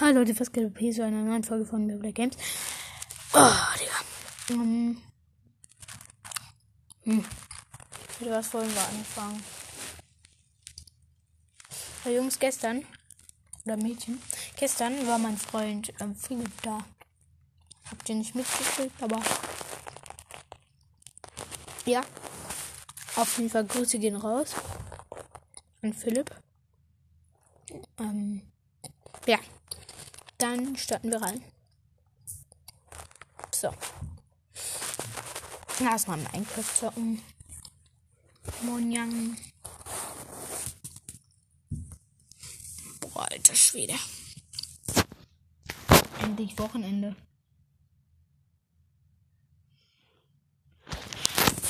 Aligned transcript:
Hallo 0.00 0.20
Leute, 0.20 0.38
was 0.38 0.52
geht? 0.52 0.78
Hier 0.78 0.92
zu 0.92 1.02
einer 1.04 1.22
neuen 1.22 1.42
Folge 1.42 1.66
von 1.66 1.84
mir 1.84 1.98
Games. 2.12 2.36
Oh, 3.32 3.50
Digga. 3.80 4.54
Um, 4.54 5.02
hm. 7.02 7.24
Mit 8.20 8.30
was 8.30 8.54
wollen 8.54 8.72
wir 8.72 8.80
anfangen? 8.80 9.42
Ja, 12.04 12.12
Jungs, 12.12 12.38
gestern, 12.38 12.84
oder 13.64 13.76
Mädchen, 13.76 14.22
gestern 14.56 15.04
war 15.08 15.18
mein 15.18 15.36
Freund 15.36 15.92
ähm, 15.98 16.14
Philipp 16.14 16.62
da. 16.62 16.78
Habt 17.90 18.08
ihr 18.08 18.14
nicht 18.14 18.36
mitgekriegt, 18.36 19.02
aber. 19.02 19.20
Ja. 21.86 22.02
Auf 23.16 23.36
jeden 23.36 23.50
Fall 23.50 23.64
Grüße 23.64 23.98
gehen 23.98 24.14
raus. 24.14 24.54
An 25.82 25.92
Philipp. 25.92 26.30
Ähm, 27.98 28.42
ja. 29.26 29.38
Dann 30.38 30.76
starten 30.76 31.10
wir 31.10 31.20
rein. 31.20 31.44
So. 33.52 33.74
Erstmal 35.80 36.18
Minecraft 36.18 36.74
zocken. 36.78 37.22
Monjang. 38.62 39.36
Boah, 43.00 43.28
alter 43.30 43.54
Schwede. 43.54 43.94
Endlich 46.22 46.56
Wochenende. 46.58 47.16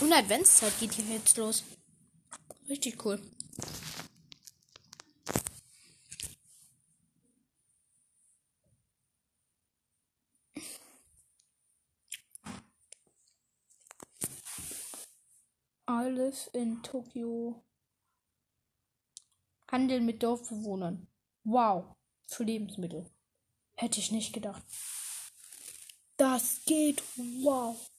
Und 0.00 0.12
Adventszeit 0.12 0.78
geht 0.78 0.92
hier 0.92 1.06
jetzt 1.06 1.36
los. 1.38 1.64
Richtig 2.68 3.04
cool. 3.04 3.20
Alles 15.88 16.48
in 16.48 16.82
Tokio. 16.82 17.64
Handel 19.70 20.02
mit 20.02 20.22
Dorfbewohnern. 20.22 21.08
Wow. 21.44 21.96
Für 22.26 22.44
Lebensmittel. 22.44 23.10
Hätte 23.74 23.98
ich 23.98 24.12
nicht 24.12 24.34
gedacht. 24.34 24.62
Das 26.18 26.62
geht. 26.66 27.02
Wow. 27.42 27.90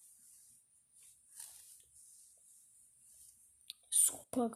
Super. 3.89 4.51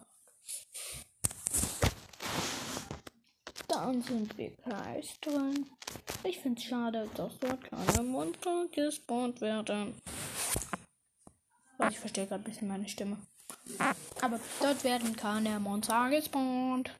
Dann 3.67 4.03
sind 4.03 4.37
wir 4.37 4.51
gleich 4.57 5.19
drin. 5.21 5.71
Ich 6.23 6.37
finde 6.37 6.61
es 6.61 6.67
schade, 6.67 7.09
dass 7.15 7.39
dort 7.39 7.63
kleine 7.63 8.03
Monster 8.03 8.67
gespawnt 8.67 9.41
werden. 9.41 9.99
Ich 11.89 11.99
verstehe 11.99 12.27
gerade 12.27 12.41
ein 12.41 12.43
bisschen 12.43 12.67
meine 12.67 12.87
Stimme. 12.87 13.17
Aber 14.21 14.39
dort 14.59 14.83
werden 14.83 15.15
keine 15.15 15.59
Monster 15.59 16.09
gespawnt. 16.09 16.91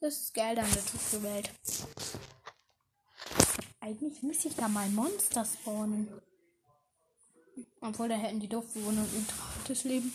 Das 0.00 0.16
ist 0.16 0.34
geil 0.34 0.58
an 0.58 0.70
der 0.72 0.84
Tokio-Welt. 0.84 1.50
Eigentlich 3.80 4.22
müsste 4.22 4.48
ich 4.48 4.56
da 4.56 4.68
mal 4.68 4.88
Monster 4.88 5.44
spawnen. 5.44 6.08
Obwohl, 7.80 8.08
da 8.08 8.14
hätten 8.14 8.40
die 8.40 8.48
Dorfbewohner 8.48 9.02
ein 9.02 9.14
ultrates 9.14 9.84
Leben. 9.84 10.12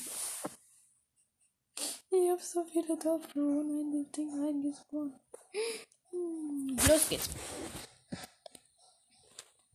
Ich 2.10 2.30
hab 2.32 2.42
so 2.42 2.64
viele 2.64 2.98
Dorfbewohner 2.98 3.82
in 3.82 4.04
das 4.04 4.12
Ding 4.12 4.30
reingespawnt. 4.30 5.20
Hm, 6.12 6.78
los 6.88 7.10
geht's. 7.10 7.30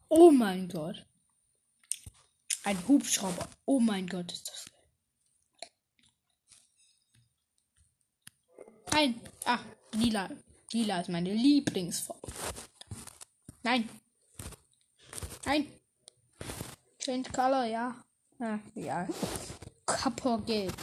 Oh 0.08 0.30
mein 0.30 0.68
Gott. 0.68 1.06
Ein 2.64 2.86
Hubschrauber. 2.86 3.48
Oh 3.64 3.80
mein 3.80 4.06
Gott, 4.06 4.32
ist 4.32 4.48
das. 4.48 4.64
Ein. 8.92 9.20
Ach, 9.44 9.64
lila. 9.94 10.28
Lila 10.72 11.00
ist 11.00 11.08
meine 11.08 11.32
Lieblingsfarbe. 11.32 12.30
Nein. 13.62 13.88
Nein. 15.44 15.66
Change 16.98 17.30
Color, 17.30 17.64
ja. 17.64 18.04
Ah, 18.38 18.58
ja. 18.74 19.08
Koppergelb. 19.86 20.74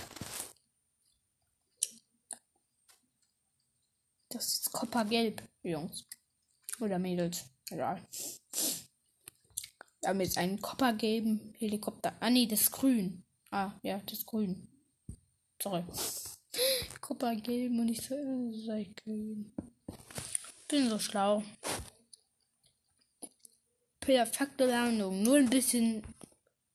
Das 4.30 4.48
ist 4.48 4.72
Koppergelb, 4.72 5.42
Jungs. 5.64 6.06
Oder 6.80 7.00
Mädels. 7.00 7.46
Egal. 7.70 8.06
Wir 10.02 10.10
haben 10.10 10.22
jetzt 10.22 10.38
einen 10.38 10.62
koppergelben 10.62 11.54
Helikopter. 11.58 12.16
Ah, 12.20 12.30
nee, 12.30 12.46
das 12.46 12.62
ist 12.62 12.72
grün. 12.72 13.24
Ah, 13.52 13.72
ja, 13.82 14.00
das 14.06 14.20
ist 14.20 14.26
grün. 14.26 14.68
Sorry. 15.62 15.84
Kupfergelb 17.02 17.72
und 17.72 17.90
ich 17.90 18.02
so, 18.02 18.16
äh, 18.16 18.52
sei 18.66 18.92
grün. 18.96 19.54
Bin 20.68 20.90
so 20.90 21.00
schlau. 21.00 21.44
Perfekte 24.00 24.66
Landung. 24.68 25.24
Nur 25.24 25.38
ein 25.38 25.50
bisschen 25.50 26.04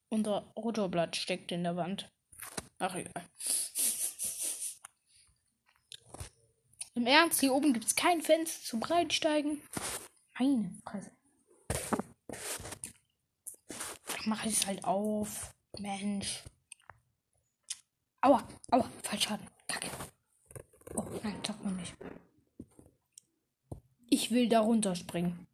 unser 0.08 0.52
Rotorblatt 0.56 1.16
steckt 1.16 1.52
in 1.52 1.62
der 1.62 1.76
Wand. 1.76 2.10
Ach 2.78 2.94
egal. 2.94 3.12
Im 6.94 7.06
Ernst, 7.06 7.40
hier 7.40 7.54
oben 7.54 7.72
gibt 7.72 7.86
es 7.86 7.94
kein 7.94 8.20
Fenster 8.20 8.62
zum 8.64 8.80
Breitsteigen. 8.80 9.62
Meine 10.38 10.78
Fresse. 10.84 11.10
Mach 14.24 14.44
es 14.46 14.66
halt 14.66 14.84
auf. 14.84 15.54
Mensch. 15.78 16.42
Aua, 18.20 18.46
aua, 18.70 18.88
Fallschaden. 19.02 19.48
Kacke. 19.66 19.90
Oh, 20.94 21.04
nein, 21.22 21.40
sagt 21.44 21.64
man 21.64 21.76
nicht. 21.76 21.94
Ich 24.08 24.30
will 24.30 24.48
da 24.48 24.60
runterspringen. 24.60 25.46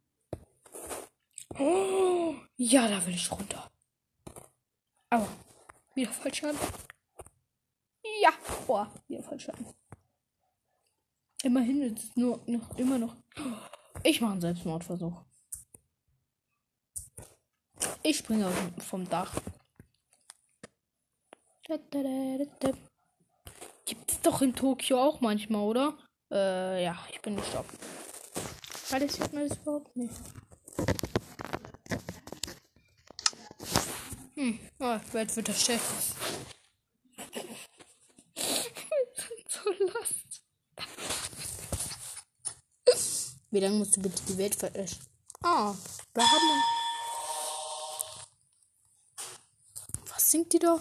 Oh, 1.57 2.35
ja, 2.57 2.87
da 2.87 3.05
will 3.05 3.15
ich 3.15 3.31
runter. 3.31 3.71
Aua. 5.09 5.27
Wieder 5.95 6.11
Fallschaden. 6.11 6.59
Ja, 8.21 8.31
oh, 8.67 8.85
wieder 9.07 9.23
Fallschaden. 9.23 9.65
Immerhin 11.41 11.81
ist 11.81 12.03
es 12.03 12.15
nur 12.15 12.43
noch 12.47 12.77
immer 12.77 12.97
noch. 12.97 13.15
Ich 14.03 14.21
mache 14.21 14.33
einen 14.33 14.41
Selbstmordversuch. 14.41 15.23
Ich 18.03 18.17
springe 18.17 18.51
vom 18.79 19.07
Dach. 19.09 19.31
Gibt's 23.85 24.21
doch 24.21 24.41
in 24.41 24.55
Tokio 24.55 25.01
auch 25.01 25.21
manchmal, 25.21 25.61
oder? 25.61 25.97
Äh, 26.31 26.83
ja, 26.83 26.97
ich 27.11 27.21
bin 27.21 27.35
gestorben. 27.35 27.69
Weil 28.89 29.01
das 29.01 29.13
sieht 29.13 29.33
man 29.33 29.47
das 29.47 29.57
überhaupt 29.57 29.95
nicht. 29.95 30.15
Hm, 34.35 34.59
oh, 34.79 34.99
Welt 35.11 35.35
wird 35.35 35.49
erstellt. 35.49 35.81
so 39.49 39.69
last. 39.85 40.41
Wie 43.51 43.59
lange 43.59 43.77
musst 43.77 43.97
du 43.97 44.01
bitte 44.01 44.21
die 44.27 44.37
Welt 44.37 44.55
veröschen? 44.55 45.05
Ah, 45.43 45.73
wir 46.13 46.23
haben. 46.23 46.78
Was 50.29 50.33
singt 50.33 50.53
die 50.53 50.59
da? 50.59 50.79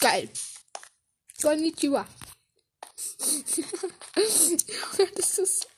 Geil. 0.00 0.30
Konnichiwa. 1.42 2.08
das 5.16 5.38
ist. 5.38 5.68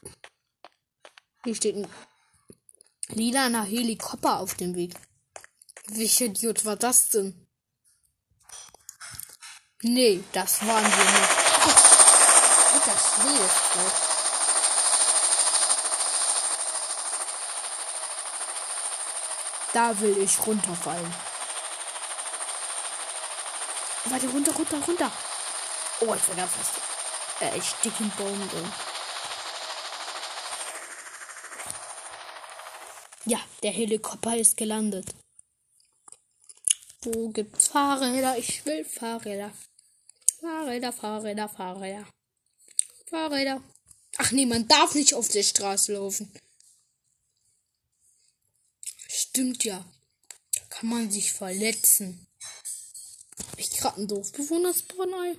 Hier 1.43 1.57
steht 1.57 1.75
ein 1.75 1.89
lilaner 3.09 3.65
Helikopter 3.65 4.39
auf 4.39 4.55
dem 4.55 4.77
Weg. 4.77 4.95
Welcher 5.89 6.27
Idiot 6.27 6.65
war 6.65 6.77
das 6.77 7.09
denn? 7.09 7.49
Nee, 9.83 10.23
das 10.33 10.65
waren 10.65 10.85
wir 10.85 11.05
nicht. 11.05 11.31
Oh, 11.67 12.83
das 12.87 13.15
Schnee 13.15 13.45
ist 13.45 13.75
drauf. 13.75 14.12
Da 19.73 19.99
will 20.01 20.19
ich 20.19 20.47
runterfallen. 20.47 21.15
Warte, 24.05 24.29
runter, 24.29 24.53
runter, 24.53 24.79
runter. 24.87 25.13
Oh, 26.01 26.15
ich 26.15 26.29
war 26.29 26.37
ganz 26.37 26.53
fest. 26.53 26.73
Äh, 27.41 27.57
ich 27.57 27.65
stick 27.65 27.99
im 28.01 28.11
Baum 28.11 28.49
drin. 28.51 28.73
Ja, 33.25 33.39
der 33.63 33.71
Helikopter 33.71 34.37
ist 34.37 34.57
gelandet. 34.57 35.15
Wo 37.03 37.31
gibt's 37.31 37.69
Fahrräder? 37.69 38.37
Ich 38.37 38.67
will 38.67 38.85
Fahrräder. 38.85 39.53
Fahrräder, 40.41 40.93
Fahrräder, 40.93 41.49
Fahrräder. 41.49 42.07
Fahrräder. 43.09 43.63
Ach 44.19 44.33
nee, 44.33 44.47
man 44.47 44.69
darf 44.69 44.95
nicht 44.95 45.15
auf 45.15 45.29
der 45.29 45.43
Straße 45.43 45.95
laufen. 45.95 46.33
Stimmt 49.35 49.65
ja. 49.65 49.83
Da 50.55 50.61
kann 50.69 50.91
man 50.91 51.11
sich 51.11 51.33
verletzen. 51.33 52.27
Hab 53.39 53.59
ich 53.59 53.71
gerade 53.71 54.03
ein 54.03 54.07
Dorfbewohnerspawn 54.07 55.39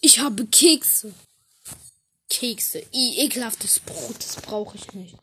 Ich 0.00 0.18
habe 0.18 0.46
Kekse. 0.46 1.12
Kekse. 2.30 2.78
I, 2.94 3.18
ekelhaftes 3.18 3.80
Brot, 3.80 4.16
das 4.16 4.36
brauche 4.36 4.78
ich 4.78 4.94
nicht. 4.94 5.14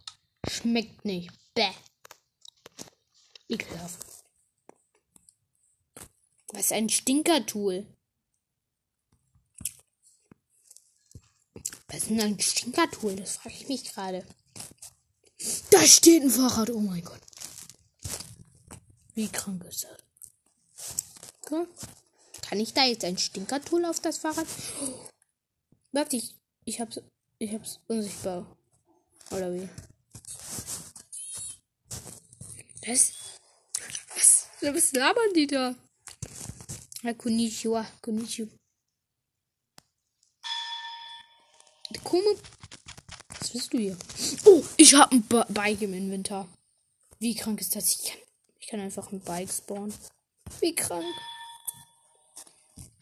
Schmeckt 0.47 1.03
nicht. 1.03 1.31
Bäh. 1.55 1.73
Ekelhaft. 3.49 4.05
Was 6.49 6.65
ist 6.65 6.73
ein 6.73 6.89
Stinkertool? 6.89 7.87
Was 11.87 12.03
ist 12.03 12.09
denn 12.11 12.21
ein 12.21 12.39
Stinkertool? 12.39 13.15
Das 13.15 13.37
frage 13.37 13.55
ich 13.55 13.67
mich 13.67 13.83
gerade. 13.83 14.23
Da 15.71 15.87
steht 15.87 16.21
ein 16.21 16.29
Fahrrad. 16.29 16.69
Oh 16.69 16.79
mein 16.79 17.03
Gott. 17.03 17.30
Wie 19.15 19.27
krank 19.27 19.63
ist 19.65 19.83
das? 19.83 19.97
Okay. 21.41 21.67
Kann 22.41 22.59
ich 22.59 22.73
da 22.73 22.83
jetzt 22.85 23.03
ein 23.03 23.17
Stinkertool 23.17 23.85
auf 23.85 23.99
das 23.99 24.17
Fahrrad? 24.17 24.47
Warte, 25.91 26.15
ich, 26.15 26.35
ich 26.65 26.79
hab's, 26.79 27.01
ich 27.39 27.53
hab's 27.53 27.79
unsichtbar. 27.87 28.45
Oder 29.31 29.53
wie? 29.53 29.69
Das? 32.85 33.13
Was? 34.15 34.47
Was 34.61 34.91
labern 34.93 35.33
die 35.35 35.47
da? 35.47 35.75
Ja, 37.03 37.13
konnichiwa, 37.13 37.85
konnichiwa. 38.01 38.51
Kume. 42.03 42.35
Was 43.39 43.53
willst 43.53 43.73
du 43.73 43.77
hier? 43.77 43.97
Oh, 44.45 44.63
ich 44.77 44.93
habe 44.93 45.15
ein 45.15 45.23
Bike 45.53 45.81
im 45.81 45.93
Inventar. 45.93 46.47
Wie 47.19 47.35
krank 47.35 47.61
ist 47.61 47.75
das? 47.75 47.89
Ich 47.89 48.03
kann, 48.03 48.19
kann 48.71 48.79
einfach 48.79 49.11
ein 49.11 49.19
Bike 49.19 49.51
spawnen. 49.51 49.93
Wie 50.61 50.73
krank. 50.73 51.03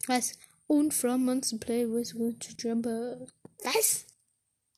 Was? 0.08 0.34
Und 0.66 0.96
from 0.96 1.26
months 1.26 1.52
to 1.52 1.58
play 1.58 1.86
with 1.86 2.14
good 2.14 2.40
to 2.40 2.54
jumper. 2.58 3.28
Was? 3.64 4.08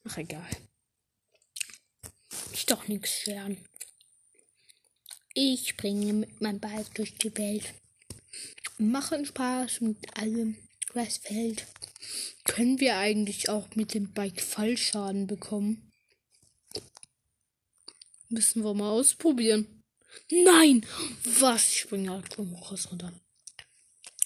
Ach, 0.04 0.18
egal. 0.18 0.50
Ich 2.52 2.66
doch 2.66 2.90
nichts 2.90 3.10
scheren. 3.10 3.58
Ich 5.34 5.70
springe 5.70 6.12
mit 6.12 6.42
meinem 6.42 6.60
Bike 6.60 6.94
durch 6.96 7.16
die 7.16 7.38
Welt. 7.38 7.74
Machen 8.78 9.26
Spaß 9.26 9.80
mit 9.80 10.18
allem, 10.18 10.58
was 10.94 11.20
fällt. 11.20 11.68
Können 12.44 12.82
wir 12.82 12.98
eigentlich 12.98 13.48
auch 13.48 13.74
mit 13.76 13.94
dem 13.94 14.12
Bike 14.12 14.42
Fallschaden 14.42 15.26
bekommen? 15.26 15.90
Müssen 18.28 18.64
wir 18.64 18.74
mal 18.74 18.90
ausprobieren. 18.90 19.81
Nein! 20.30 20.86
Was? 21.40 21.70
Ich 21.70 21.80
springe 21.80 22.12
halt 22.12 22.34
vom 22.34 22.58
Hochhaus 22.60 22.92
runter. 22.92 23.14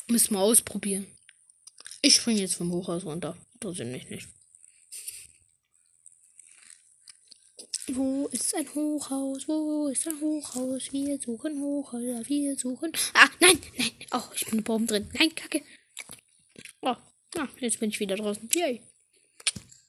Müssen 0.07 0.33
wir 0.33 0.39
ausprobieren. 0.39 1.07
Ich 2.01 2.15
springe 2.15 2.41
jetzt 2.41 2.55
vom 2.55 2.71
Hochhaus 2.71 3.05
runter. 3.05 3.37
Da 3.59 3.73
sind 3.73 3.93
ich 3.95 4.09
nicht. 4.09 4.27
Wo 7.87 8.27
ist 8.27 8.55
ein 8.55 8.67
Hochhaus? 8.73 9.47
Wo 9.47 9.87
ist 9.87 10.07
ein 10.07 10.19
Hochhaus? 10.19 10.91
Wir 10.91 11.19
suchen 11.19 11.61
Hochhäuser. 11.61 12.27
Wir 12.27 12.57
suchen. 12.57 12.91
Ah, 13.13 13.29
nein, 13.39 13.59
nein. 13.77 13.91
Oh, 14.11 14.23
ich 14.35 14.45
bin 14.47 14.65
oben 14.67 14.88
drin. 14.88 15.09
Nein, 15.13 15.33
Kacke. 15.35 15.61
Oh, 16.81 16.95
ah, 17.38 17.47
jetzt 17.59 17.79
bin 17.79 17.89
ich 17.89 17.99
wieder 17.99 18.15
draußen. 18.15 18.49
Yay. 18.53 18.81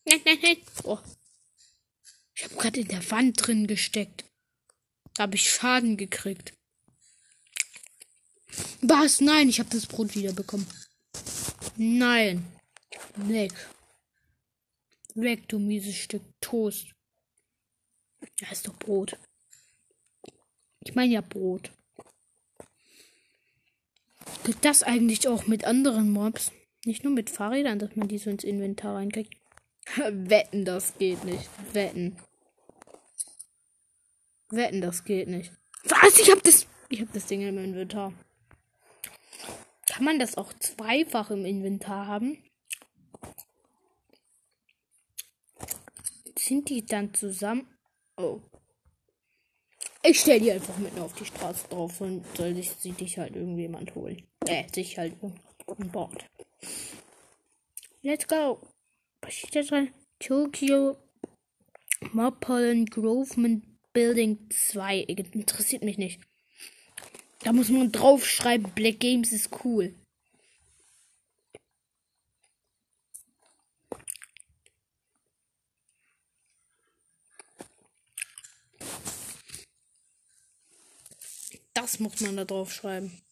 Nein, 0.05 0.21
nein, 0.25 0.39
nein. 0.43 0.57
Oh. 0.85 0.99
Ich 2.35 2.45
habe 2.45 2.55
gerade 2.57 2.81
in 2.81 2.89
der 2.89 3.11
Wand 3.11 3.47
drin 3.47 3.67
gesteckt. 3.67 4.25
Da 5.17 5.23
habe 5.23 5.37
ich 5.37 5.51
Schaden 5.51 5.97
gekriegt. 5.97 6.53
Was? 8.83 9.21
Nein, 9.21 9.49
ich 9.49 9.59
habe 9.59 9.71
das 9.71 9.87
Brot 9.87 10.15
wiederbekommen. 10.15 10.67
Nein. 11.77 12.45
Weg. 13.17 13.53
Weg, 15.15 15.49
du 15.49 15.59
mieses 15.59 15.97
Stück 15.97 16.23
Toast. 16.41 16.89
Ja, 18.41 18.51
ist 18.51 18.69
doch 18.69 18.77
Brot. 18.79 19.17
Ich 20.85 20.95
meine 20.95 21.15
ja 21.15 21.21
Brot. 21.23 21.73
Geht 24.45 24.65
das 24.65 24.83
eigentlich 24.83 25.27
auch 25.29 25.47
mit 25.47 25.65
anderen 25.65 26.11
Mobs? 26.11 26.53
Nicht 26.85 27.05
nur 27.05 27.13
mit 27.13 27.31
Fahrrädern, 27.31 27.79
dass 27.79 27.97
man 27.97 28.09
die 28.09 28.19
so 28.19 28.31
ins 28.31 28.45
Inventar 28.45 28.97
reinkriegt. 28.97 29.35
Wetten, 29.97 30.65
das 30.65 30.97
geht 30.99 31.25
nicht. 31.25 31.49
Wetten. 31.73 32.17
Wetten, 34.51 34.81
das 34.81 35.05
geht 35.05 35.29
nicht. 35.29 35.53
Was? 35.85 36.19
Ich 36.19 36.31
hab 36.31 36.43
das. 36.43 36.67
Ich 36.89 37.01
hab 37.01 37.13
das 37.13 37.27
Ding 37.27 37.43
im 37.43 37.59
Inventar. 37.59 38.13
Kann 39.89 40.05
man 40.05 40.19
das 40.19 40.37
auch 40.37 40.53
zweifach 40.53 41.31
im 41.31 41.45
Inventar 41.45 42.07
haben? 42.07 42.39
Sind 46.39 46.69
die 46.69 46.85
dann 46.85 47.13
zusammen? 47.15 47.67
Oh. 48.17 48.41
Ich 50.03 50.21
stell 50.21 50.39
die 50.39 50.53
einfach 50.53 50.77
mitten 50.79 51.01
auf 51.01 51.15
die 51.15 51.25
Straße 51.25 51.67
drauf 51.69 52.01
und 52.01 52.25
soll 52.37 52.55
sich, 52.55 52.71
sie 52.71 52.93
dich 52.93 53.19
halt 53.19 53.35
irgendjemand 53.35 53.95
holen. 53.97 54.23
Äh, 54.47 54.65
sich 54.73 54.97
halt 54.97 55.15
an 55.23 55.91
Bord. 55.91 56.25
Let's 58.03 58.29
go. 58.29 58.61
Was 59.23 59.35
steht 59.35 59.57
da 59.57 59.63
dran? 59.63 59.95
Tokyo 60.21 60.97
Mopollen 62.13 62.87
Grovement 62.87 63.65
Building 63.97 64.51
2. 64.51 64.99
Interessiert 65.05 65.83
mich 65.83 65.97
nicht. 65.97 66.21
Da 67.39 67.55
muss 67.55 67.71
man 67.71 67.91
draufschreiben, 67.93 68.71
Black 68.75 69.01
Games 69.01 69.33
ist 69.33 69.49
cool. 69.65 69.95
Das 81.73 81.99
muss 81.99 82.21
man 82.21 82.37
da 82.37 82.45
drauf 82.45 82.75
schreiben. 82.75 83.23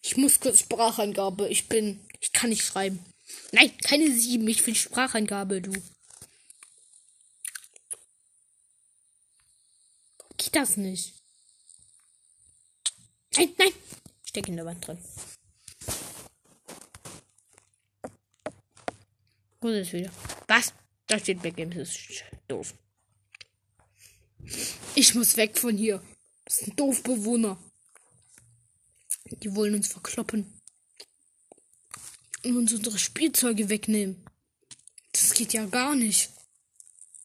Ich 0.00 0.16
muss 0.16 0.40
kurz 0.40 0.60
Sprachangabe. 0.60 1.50
Ich 1.50 1.68
bin. 1.68 2.00
Ich 2.20 2.32
kann 2.32 2.48
nicht 2.48 2.64
schreiben. 2.64 3.04
Nein, 3.50 3.70
keine 3.84 4.10
sieben. 4.10 4.48
Ich 4.48 4.66
will 4.66 4.74
Sprachangabe, 4.74 5.60
du. 5.60 5.72
Das 10.52 10.76
nicht? 10.76 11.14
Nein, 13.34 13.54
nein. 13.58 13.72
Steck 14.22 14.48
in 14.48 14.56
der 14.56 14.66
Wand 14.66 14.86
drin. 14.86 14.98
Wo 19.60 19.68
ist 19.68 19.88
es 19.88 19.92
wieder? 19.92 20.12
Was? 20.48 20.74
Da 21.06 21.18
steht 21.18 21.40
Backgames. 21.40 21.76
Das 21.76 21.96
ist 21.96 22.24
doof. 22.48 22.74
Ich 24.94 25.14
muss 25.14 25.36
weg 25.36 25.56
von 25.56 25.76
hier. 25.76 26.02
Das 26.44 26.58
sind 26.58 26.78
doof 26.78 27.02
Bewohner. 27.02 27.58
Die 29.24 29.54
wollen 29.54 29.74
uns 29.74 29.88
verkloppen. 29.88 30.60
Und 32.44 32.56
uns 32.56 32.72
unsere 32.74 32.98
Spielzeuge 32.98 33.68
wegnehmen. 33.70 34.24
Das 35.12 35.32
geht 35.32 35.52
ja 35.52 35.64
gar 35.66 35.94
nicht. 35.94 36.30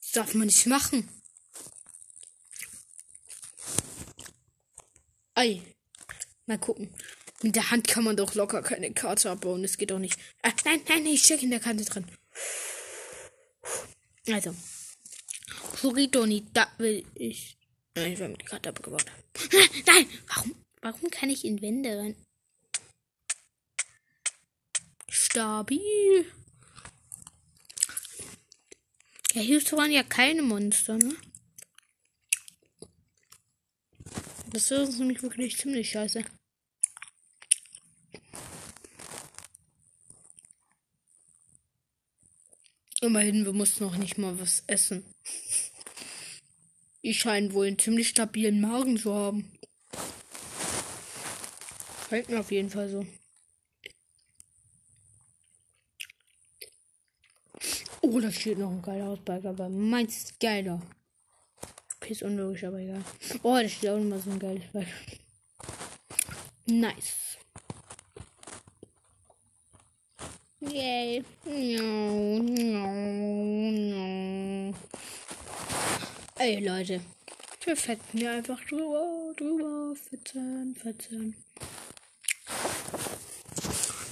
Das 0.00 0.12
darf 0.12 0.34
man 0.34 0.46
nicht 0.46 0.66
machen. 0.66 1.08
Ei. 5.38 5.62
Mal 6.46 6.58
gucken. 6.58 6.92
Mit 7.42 7.54
der 7.54 7.70
Hand 7.70 7.86
kann 7.86 8.02
man 8.02 8.16
doch 8.16 8.34
locker 8.34 8.60
keine 8.60 8.92
Karte 8.92 9.30
abbauen. 9.30 9.62
Das 9.62 9.78
geht 9.78 9.92
doch 9.92 10.00
nicht. 10.00 10.18
Ah, 10.42 10.50
nein, 10.64 10.80
nein, 10.88 11.06
ich 11.06 11.22
stecke 11.22 11.44
in 11.44 11.52
der 11.52 11.60
Kante 11.60 11.84
drin. 11.84 12.04
Also. 14.32 14.52
Chorito, 15.80 16.26
da 16.52 16.66
will 16.78 17.04
ich. 17.14 17.56
Nein, 17.94 18.12
ich 18.14 18.18
will 18.18 18.30
mit 18.30 18.40
die 18.40 18.46
Karte 18.46 18.70
abgebaut. 18.70 19.04
Nein, 19.86 20.08
warum? 20.26 20.56
Warum 20.80 21.10
kann 21.10 21.30
ich 21.30 21.44
in 21.44 21.62
Wände 21.62 21.96
rein? 21.96 22.16
Stabil. 25.08 26.26
Ja, 29.34 29.42
hier 29.42 29.62
waren 29.72 29.92
ja 29.92 30.02
keine 30.02 30.42
Monster, 30.42 30.98
ne? 30.98 31.14
Das 34.50 34.70
ist 34.70 34.98
nämlich 34.98 35.22
wirklich 35.22 35.58
ziemlich 35.58 35.90
scheiße. 35.90 36.24
Immerhin, 43.00 43.44
wir 43.44 43.52
mussten 43.52 43.84
noch 43.84 43.96
nicht 43.96 44.18
mal 44.18 44.40
was 44.40 44.64
essen. 44.66 45.04
Ich 47.02 47.20
scheine 47.20 47.52
wohl 47.52 47.66
einen 47.66 47.78
ziemlich 47.78 48.08
stabilen 48.08 48.60
Magen 48.60 48.96
zu 48.96 49.14
haben. 49.14 49.52
Fällt 52.08 52.28
mir 52.28 52.40
auf 52.40 52.50
jeden 52.50 52.70
Fall 52.70 52.88
so. 52.88 53.06
Oh, 58.00 58.18
da 58.18 58.32
steht 58.32 58.58
noch 58.58 58.70
ein 58.70 58.82
geiler 58.82 59.10
Ausbike, 59.10 59.44
aber 59.44 59.68
meins 59.68 60.16
ist 60.16 60.40
geiler. 60.40 60.82
Okay, 62.08 62.14
ist 62.14 62.22
unlogisch, 62.22 62.64
aber 62.64 62.78
egal. 62.78 63.04
Oh, 63.42 63.54
da 63.54 63.68
steht 63.68 63.90
auch 63.90 63.98
nochmal 63.98 64.18
so 64.18 64.30
ein 64.30 64.38
geiles 64.38 64.64
Bike. 64.72 64.86
Nice. 66.64 67.36
Yay. 70.60 71.22
No, 71.44 72.38
no, 72.38 73.70
no. 74.70 74.74
Ey, 76.38 76.64
Leute. 76.64 77.02
Wir 77.64 77.76
fetzen 77.76 78.18
hier 78.18 78.30
einfach 78.30 78.64
drüber, 78.64 79.34
drüber, 79.36 79.94
fetzen, 79.94 80.74
fetzen. 80.76 81.36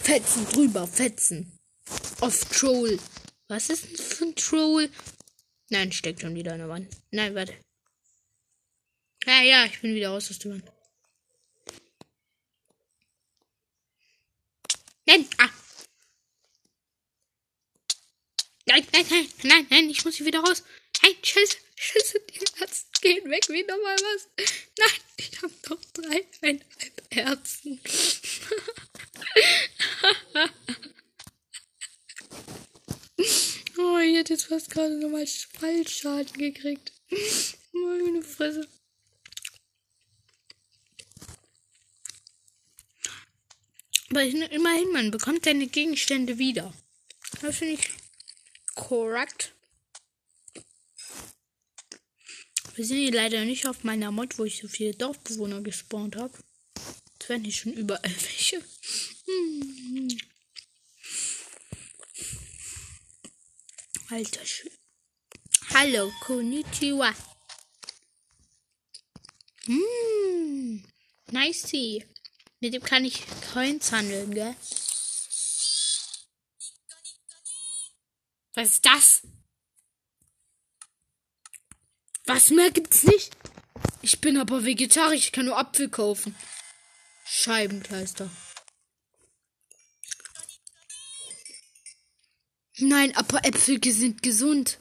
Fetzen, 0.02 0.46
drüber, 0.52 0.86
fetzen. 0.86 1.50
Auf 2.20 2.44
Troll. 2.44 2.98
Was 3.48 3.70
ist 3.70 3.84
denn 3.84 3.96
für 3.96 4.24
ein 4.26 4.36
Troll? 4.36 4.90
Nein, 5.70 5.92
steckt 5.92 6.20
schon 6.20 6.34
wieder 6.34 6.52
in 6.52 6.58
der 6.58 6.68
Wand. 6.68 6.88
Nein, 7.10 7.34
warte. 7.34 7.54
Ja, 9.26 9.42
ja, 9.42 9.64
ich 9.64 9.80
bin 9.80 9.94
wieder 9.94 10.10
aus 10.12 10.28
Wand. 10.44 10.62
Nein, 15.04 15.28
ah. 15.38 15.50
Nein, 18.66 18.86
nein, 18.92 19.06
nein, 19.10 19.28
nein, 19.42 19.66
nein, 19.68 19.90
ich 19.90 20.04
muss 20.04 20.14
hier 20.16 20.26
wieder 20.26 20.38
raus. 20.40 20.62
Nein, 21.02 21.14
scheiße, 21.22 21.56
scheiße, 21.74 22.20
die 22.30 22.38
Herzen 22.58 22.86
gehen 23.00 23.28
weg 23.30 23.48
wie 23.48 23.64
nochmal 23.64 23.96
was. 23.96 24.28
Nein, 24.78 25.00
ich 25.16 25.42
habe 25.42 25.52
noch 25.68 25.84
dreieinhalb 25.92 26.64
Herzen. 27.12 27.80
oh, 33.78 33.98
ich 33.98 34.16
hätte 34.16 34.34
jetzt 34.34 34.46
fast 34.46 34.70
gerade 34.70 34.96
nochmal 34.98 35.26
Fallschaden 35.26 36.38
gekriegt. 36.38 36.92
Meine 37.72 38.22
Fresse. 38.22 38.68
Aber 44.16 44.24
immerhin, 44.24 44.92
man 44.92 45.10
bekommt 45.10 45.44
seine 45.44 45.66
Gegenstände 45.66 46.38
wieder. 46.38 46.72
Das 47.42 47.58
finde 47.58 47.74
ich 47.74 47.90
korrekt. 48.74 49.52
Wir 52.76 52.86
sind 52.86 52.96
hier 52.96 53.12
leider 53.12 53.44
nicht 53.44 53.66
auf 53.66 53.84
meiner 53.84 54.10
Mod, 54.12 54.38
wo 54.38 54.44
ich 54.44 54.56
so 54.56 54.68
viele 54.68 54.94
Dorfbewohner 54.94 55.60
gespawnt 55.60 56.16
habe. 56.16 56.32
Es 57.20 57.28
werden 57.28 57.44
hier 57.44 57.52
schon 57.52 57.74
überall 57.74 58.10
welche. 58.10 58.64
Hm. 59.26 60.08
Alter 64.08 64.46
Schön. 64.46 64.72
Hallo, 65.74 66.10
Konnichiwa. 66.20 67.14
Hm, 69.66 70.82
nice. 71.32 72.06
Mit 72.60 72.72
dem 72.72 72.82
kann 72.82 73.04
ich 73.04 73.24
Coins 73.52 73.92
handeln, 73.92 74.34
gell? 74.34 74.56
Was 78.54 78.72
ist 78.72 78.86
das? 78.86 79.22
Was 82.24 82.50
mehr 82.50 82.70
gibt's 82.70 83.04
nicht? 83.04 83.36
Ich 84.00 84.20
bin 84.20 84.38
aber 84.38 84.64
Vegetarier, 84.64 85.18
ich 85.18 85.32
kann 85.32 85.46
nur 85.46 85.58
Apfel 85.58 85.90
kaufen. 85.90 86.34
Scheibenkleister. 87.26 88.30
Nein, 92.78 93.14
aber 93.16 93.44
Äpfel 93.44 93.82
sind 93.84 94.22
gesund. 94.22 94.78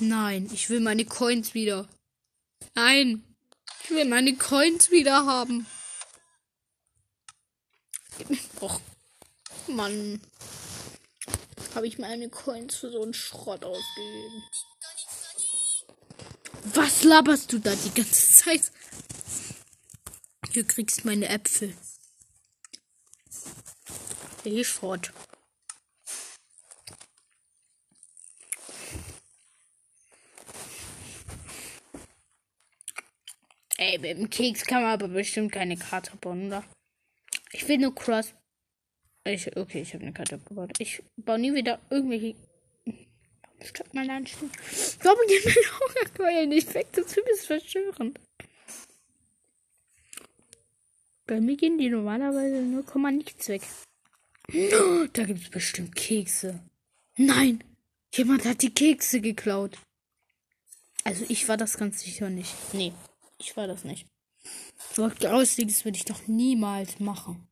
Nein, 0.00 0.48
ich 0.52 0.70
will 0.70 0.80
meine 0.80 1.04
Coins 1.04 1.54
wieder. 1.54 1.88
Nein, 2.74 3.24
ich 3.84 3.90
will 3.90 4.04
meine 4.06 4.36
Coins 4.36 4.90
wieder 4.90 5.26
haben. 5.26 5.66
Och, 8.60 8.80
Mann 9.68 10.20
habe 11.74 11.86
ich 11.86 11.98
meine 11.98 12.28
Coins 12.28 12.76
für 12.76 12.90
so 12.90 13.02
einen 13.02 13.14
Schrott 13.14 13.64
ausgegeben. 13.64 14.42
Was 16.74 17.04
laberst 17.04 17.52
du 17.52 17.58
da 17.58 17.74
die 17.74 17.94
ganze 17.94 18.32
Zeit? 18.34 18.72
Du 20.54 20.64
kriegst 20.64 21.04
meine 21.04 21.28
Äpfel. 21.28 21.76
Eh 24.44 24.64
Schrott. 24.64 25.12
Ey, 33.76 33.98
mit 33.98 34.18
dem 34.18 34.28
Keks 34.30 34.64
kann 34.64 34.82
man 34.82 34.92
aber 34.92 35.08
bestimmt 35.08 35.52
keine 35.52 35.76
Karte 35.76 36.16
bauen, 36.16 36.48
oder? 36.48 36.64
Ich 37.52 37.66
will 37.68 37.78
nur 37.78 37.94
Cross. 37.94 38.34
Ich, 39.24 39.56
okay, 39.56 39.82
ich 39.82 39.94
habe 39.94 40.04
eine 40.04 40.12
Karte 40.12 40.36
abgebaut. 40.36 40.72
Ich 40.78 41.02
baue 41.16 41.38
nie 41.38 41.54
wieder 41.54 41.80
irgendwelche. 41.90 42.34
Stopp 43.60 43.92
mal 43.92 44.08
anstehen. 44.08 44.50
Warum 45.02 45.26
geht 45.26 45.44
mein 45.44 45.54
Hungerkeuer 45.80 46.46
nicht 46.46 46.72
weg? 46.74 46.86
Das 46.92 47.16
ist 47.16 47.46
verstörend. 47.46 48.20
Bei 51.26 51.40
mir 51.40 51.56
gehen 51.56 51.76
die 51.76 51.90
normalerweise 51.90 52.62
nur 52.62 52.86
Komma 52.86 53.10
nichts 53.10 53.48
weg. 53.48 53.62
Da 55.12 55.24
gibt 55.24 55.42
es 55.42 55.50
bestimmt 55.50 55.94
Kekse. 55.94 56.60
Nein! 57.16 57.62
Jemand 58.14 58.46
hat 58.46 58.62
die 58.62 58.72
Kekse 58.72 59.20
geklaut. 59.20 59.76
Also 61.04 61.26
ich 61.28 61.46
war 61.48 61.58
das 61.58 61.76
ganz 61.76 62.00
sicher 62.00 62.30
nicht. 62.30 62.54
Nee, 62.72 62.92
ich 63.38 63.56
war 63.56 63.66
das 63.66 63.84
nicht. 63.84 64.06
So 64.94 65.08
Grausiges 65.08 65.84
würde 65.84 65.98
ich 65.98 66.04
doch 66.04 66.26
niemals 66.26 67.00
machen. 67.00 67.48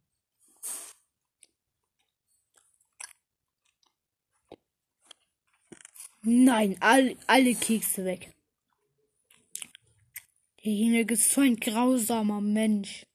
Nein, 6.22 6.76
all, 6.80 7.16
alle 7.28 7.54
Kekse 7.54 8.04
weg. 8.04 8.34
Derjenige 10.64 11.14
ist 11.14 11.30
so 11.30 11.40
ein 11.40 11.54
grausamer 11.54 12.40
Mensch. 12.40 13.06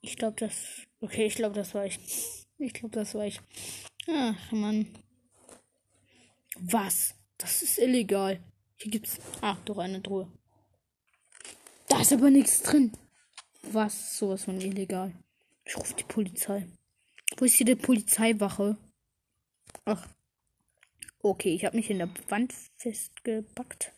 Ich 0.00 0.16
glaube, 0.16 0.36
das. 0.40 0.54
Okay, 1.00 1.26
ich 1.26 1.36
glaube, 1.36 1.54
das 1.54 1.72
war 1.74 1.86
ich. 1.86 2.00
Ich 2.58 2.72
glaube, 2.72 2.96
das 2.96 3.14
war 3.14 3.24
ich. 3.24 3.40
Ach, 4.08 4.50
Mann. 4.50 4.88
Was? 6.56 7.14
Das 7.38 7.62
ist 7.62 7.78
illegal. 7.78 8.42
Hier 8.74 8.90
gibt's. 8.90 9.18
Ach, 9.40 9.60
doch 9.64 9.78
eine 9.78 10.02
Truhe. 10.02 10.26
Da 11.90 12.00
ist 12.00 12.14
aber 12.14 12.30
nichts 12.30 12.62
drin. 12.62 12.92
Was? 13.60 14.16
Sowas 14.16 14.44
von 14.44 14.58
illegal. 14.58 15.12
Ich 15.66 15.76
rufe 15.76 15.92
die 15.92 16.04
Polizei. 16.04 16.66
Wo 17.36 17.44
ist 17.44 17.56
hier 17.56 17.66
die 17.66 17.74
Polizeiwache? 17.76 18.78
Ach, 19.84 20.08
Okay, 21.22 21.54
ich 21.54 21.66
habe 21.66 21.76
mich 21.76 21.90
in 21.90 21.98
der 21.98 22.08
Wand 22.28 22.54
festgepackt. 22.76 23.92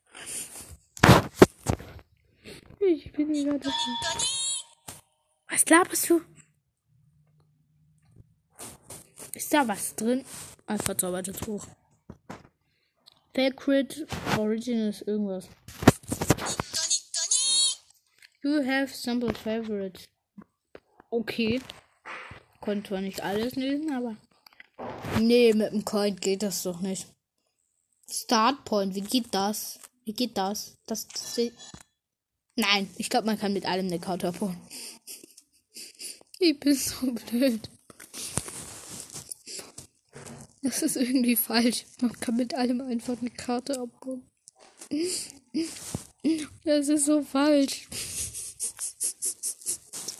Ich 2.80 3.12
bin 3.12 3.32
gerade. 3.32 3.70
Was 5.48 5.68
laberst 5.68 6.10
du? 6.10 6.20
Ist 9.34 9.54
da 9.54 9.68
was 9.68 9.94
drin? 9.94 10.24
Ein 10.66 10.78
verzaubertes 10.78 11.38
Buch. 11.38 11.64
Favorite 13.34 14.06
Original 14.36 14.88
ist 14.88 15.02
irgendwas. 15.02 15.48
You 18.44 18.64
have 18.66 18.92
sample 18.92 19.34
favorites. 19.34 20.08
Okay. 21.10 21.60
Konnte 22.60 22.88
zwar 22.88 23.00
nicht 23.00 23.22
alles 23.22 23.54
lesen, 23.54 23.92
aber. 23.92 24.16
Nee, 25.20 25.52
mit 25.52 25.72
dem 25.72 25.84
Coin 25.84 26.16
geht 26.16 26.42
das 26.42 26.62
doch 26.64 26.80
nicht. 26.80 27.06
Start 28.10 28.64
Point, 28.64 28.94
wie 28.94 29.00
geht 29.00 29.32
das? 29.32 29.78
Wie 30.04 30.12
geht 30.12 30.36
das? 30.36 30.76
Das, 30.86 31.06
das 31.06 31.38
Nein, 32.56 32.90
ich 32.96 33.08
glaube, 33.08 33.26
man 33.26 33.38
kann 33.38 33.52
mit 33.52 33.64
allem 33.64 33.86
eine 33.86 33.98
Karte 33.98 34.28
abholen. 34.28 34.56
Ich 36.44 36.58
bin 36.58 36.74
so 36.74 37.12
blöd. 37.12 37.70
Das 40.60 40.82
ist 40.82 40.96
irgendwie 40.96 41.36
falsch. 41.36 41.84
Man 42.00 42.18
kann 42.18 42.34
mit 42.34 42.52
allem 42.54 42.80
einfach 42.80 43.16
eine 43.20 43.30
Karte 43.30 43.78
abholen. 43.78 44.28
Das 46.64 46.88
ist 46.88 47.04
so 47.06 47.22
falsch. 47.22 47.86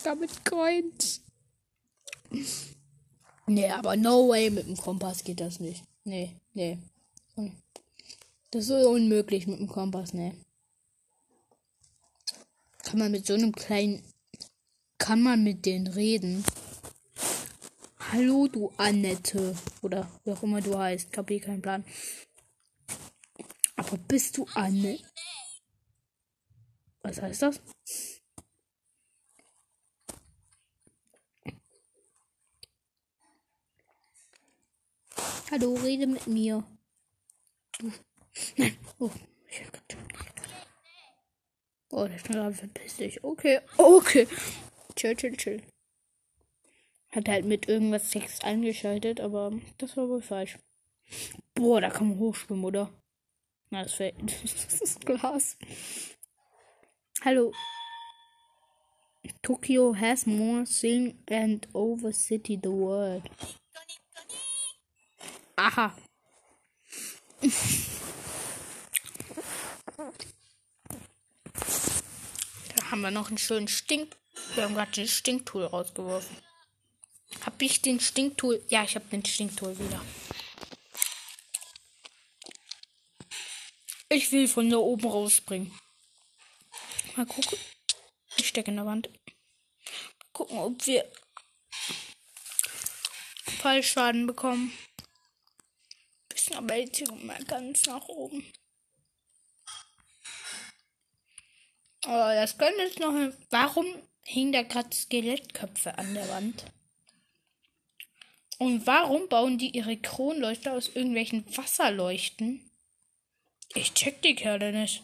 Sogar 0.03 0.15
mit 0.17 0.43
Coins. 0.43 1.21
Nee, 3.47 3.69
aber 3.69 3.95
no 3.95 4.27
way 4.27 4.49
mit 4.49 4.67
dem 4.67 4.75
Kompass 4.75 5.23
geht 5.23 5.39
das 5.39 5.61
nicht. 5.61 5.85
Nee, 6.03 6.35
nee. 6.53 6.77
Das 8.51 8.65
ist 8.65 8.85
unmöglich 8.85 9.47
mit 9.47 9.59
dem 9.59 9.67
Kompass, 9.67 10.13
ne? 10.13 10.35
Kann 12.83 12.99
man 12.99 13.11
mit 13.11 13.25
so 13.25 13.33
einem 13.33 13.53
kleinen 13.53 14.03
kann 14.97 15.21
man 15.21 15.41
mit 15.41 15.65
denen 15.65 15.87
reden. 15.87 16.43
Hallo, 18.11 18.49
du 18.49 18.73
Annette. 18.75 19.55
Oder 19.81 20.09
wie 20.25 20.33
auch 20.33 20.43
immer 20.43 20.59
du 20.59 20.77
heißt. 20.77 21.07
Ich 21.11 21.17
habe 21.17 21.33
hier 21.33 21.43
keinen 21.43 21.61
Plan. 21.61 21.85
Aber 23.77 23.97
bist 23.97 24.37
du 24.37 24.45
Anne? 24.53 24.99
Was 27.03 27.21
heißt 27.21 27.41
das? 27.43 27.61
Hallo, 35.53 35.75
rede 35.75 36.07
mit 36.07 36.25
mir. 36.25 36.63
Du. 37.77 37.91
Nein. 38.57 38.75
Oh, 38.97 39.11
ich 39.47 39.63
hab 39.63 39.83
Oh, 41.91 42.07
der 42.07 42.17
Schneider 42.17 42.51
verpiss 42.51 42.97
dich. 42.97 43.23
Okay, 43.23 43.59
okay. 43.77 44.27
Chill, 44.95 45.15
chill, 45.15 45.37
chill. 45.37 45.61
Hat 47.11 47.29
halt 47.29 47.45
mit 47.45 47.67
irgendwas 47.69 48.09
Text 48.09 48.43
eingeschaltet, 48.43 49.19
aber 49.19 49.51
das 49.77 49.95
war 49.95 50.09
wohl 50.09 50.23
falsch. 50.23 50.57
Boah, 51.53 51.81
da 51.81 51.91
kann 51.91 52.09
man 52.09 52.17
hochschwimmen, 52.17 52.65
oder? 52.65 52.89
Na, 53.69 53.83
das 53.83 53.93
fällt. 53.93 54.15
das 54.43 54.81
ist 54.81 55.05
Glas. 55.05 55.55
Hallo. 57.23 57.53
Tokyo 59.43 59.93
has 59.93 60.25
more 60.25 60.65
sing 60.65 61.19
and 61.29 61.67
over 61.75 62.11
city 62.11 62.59
the 62.59 62.71
world. 62.71 63.29
Aha. 65.63 65.95
da 72.75 72.91
haben 72.91 72.99
wir 72.99 73.11
noch 73.11 73.29
einen 73.29 73.37
schönen 73.37 73.69
Stink. 73.69 74.13
Wir 74.55 74.63
haben 74.63 74.75
gerade 74.75 74.91
den 74.91 75.07
Stinktool 75.07 75.63
rausgeworfen. 75.63 76.35
Hab 77.45 77.61
ich 77.61 77.81
den 77.81 78.01
Stinktool? 78.01 78.61
Ja, 78.67 78.83
ich 78.83 78.95
habe 78.95 79.05
den 79.05 79.23
Stinktool 79.23 79.79
wieder. 79.79 80.01
Ich 84.09 84.33
will 84.33 84.49
von 84.49 84.69
da 84.69 84.75
oben 84.75 85.07
rausspringen. 85.07 85.71
Mal 87.15 87.25
gucken. 87.25 87.57
Ich 88.35 88.49
stecke 88.49 88.71
in 88.71 88.75
der 88.75 88.85
Wand. 88.85 89.09
Gucken, 90.33 90.57
ob 90.57 90.85
wir 90.85 91.09
Fallschaden 93.61 94.27
bekommen. 94.27 94.73
Aber 96.55 96.75
jetzt 96.75 97.03
mal 97.23 97.43
ganz 97.45 97.85
nach 97.85 98.07
oben. 98.07 98.45
Oh, 102.05 102.09
das 102.09 102.57
könnte 102.57 102.81
jetzt 102.81 102.99
noch. 102.99 103.13
Warum 103.49 103.85
hingen 104.23 104.51
da 104.51 104.63
gerade 104.63 104.93
Skelettköpfe 104.93 105.97
an 105.97 106.13
der 106.13 106.27
Wand? 106.29 106.65
Und 108.59 108.85
warum 108.85 109.27
bauen 109.29 109.57
die 109.57 109.75
ihre 109.75 109.97
Kronleuchter 109.97 110.73
aus 110.73 110.89
irgendwelchen 110.89 111.45
Wasserleuchten? 111.57 112.69
Ich 113.73 113.93
check 113.93 114.21
die 114.21 114.35
Kerle 114.35 114.71
nicht. 114.71 115.03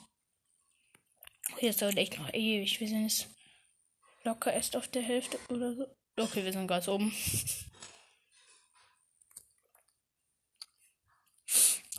Hier 1.58 1.74
dauert 1.74 1.98
echt 1.98 2.18
noch 2.20 2.34
ewig. 2.34 2.80
Wir 2.80 2.88
sind 2.88 3.04
jetzt 3.04 3.28
locker 4.24 4.54
erst 4.54 4.76
auf 4.76 4.88
der 4.88 5.02
Hälfte 5.02 5.40
oder 5.50 5.74
so. 5.74 5.88
Okay, 6.18 6.44
wir 6.44 6.54
sind 6.54 6.68
ganz 6.68 6.88
oben. 6.88 7.14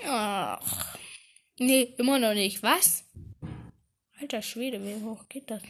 Ach. 0.04 0.98
Nee, 1.58 1.94
immer 1.98 2.18
noch 2.18 2.34
nicht. 2.34 2.62
Was? 2.62 3.04
Alter 4.20 4.42
Schwede, 4.42 4.82
wie 4.82 5.02
hoch 5.02 5.28
geht 5.28 5.50
das? 5.50 5.62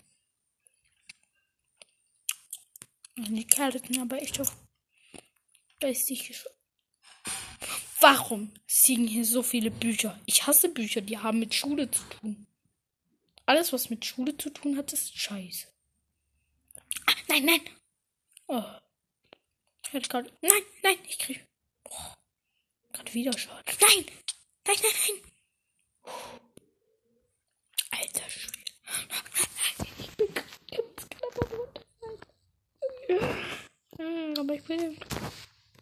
Die 3.16 3.46
sind 3.54 3.98
aber 3.98 4.20
echt 4.22 4.40
auf 4.40 4.56
geistig 5.80 6.44
Warum 8.00 8.52
liegen 8.86 9.06
hier 9.06 9.24
so 9.24 9.42
viele 9.42 9.70
Bücher? 9.70 10.18
Ich 10.24 10.46
hasse 10.46 10.70
Bücher, 10.70 11.02
die 11.02 11.18
haben 11.18 11.38
mit 11.38 11.54
Schule 11.54 11.90
zu 11.90 12.02
tun. 12.04 12.46
Alles, 13.44 13.72
was 13.72 13.90
mit 13.90 14.04
Schule 14.04 14.36
zu 14.38 14.50
tun 14.50 14.76
hat, 14.76 14.92
ist 14.92 15.18
scheiße. 15.18 15.66
Ah, 17.06 17.14
nein, 17.28 17.44
nein. 17.44 17.60
Oh. 18.46 18.62
Ich 19.92 20.08
gerade. 20.08 20.32
Nein, 20.40 20.62
nein, 20.82 20.96
ich 21.08 21.18
krieg. 21.18 21.46
Gerade 23.00 23.14
wieder 23.14 23.38
Schaden. 23.38 23.64
Nein! 23.80 24.04
Nein, 24.66 24.76
nein, 24.82 24.92
nein! 25.08 26.12
Alter 27.92 28.28
Schwede. 28.28 28.72
Ich 30.00 30.10
bin 30.16 30.34
ganz 30.34 31.08
knapp 31.08 31.34
am 33.98 34.34
Aber 34.38 34.54
ich 34.54 34.64
bin. 34.64 34.98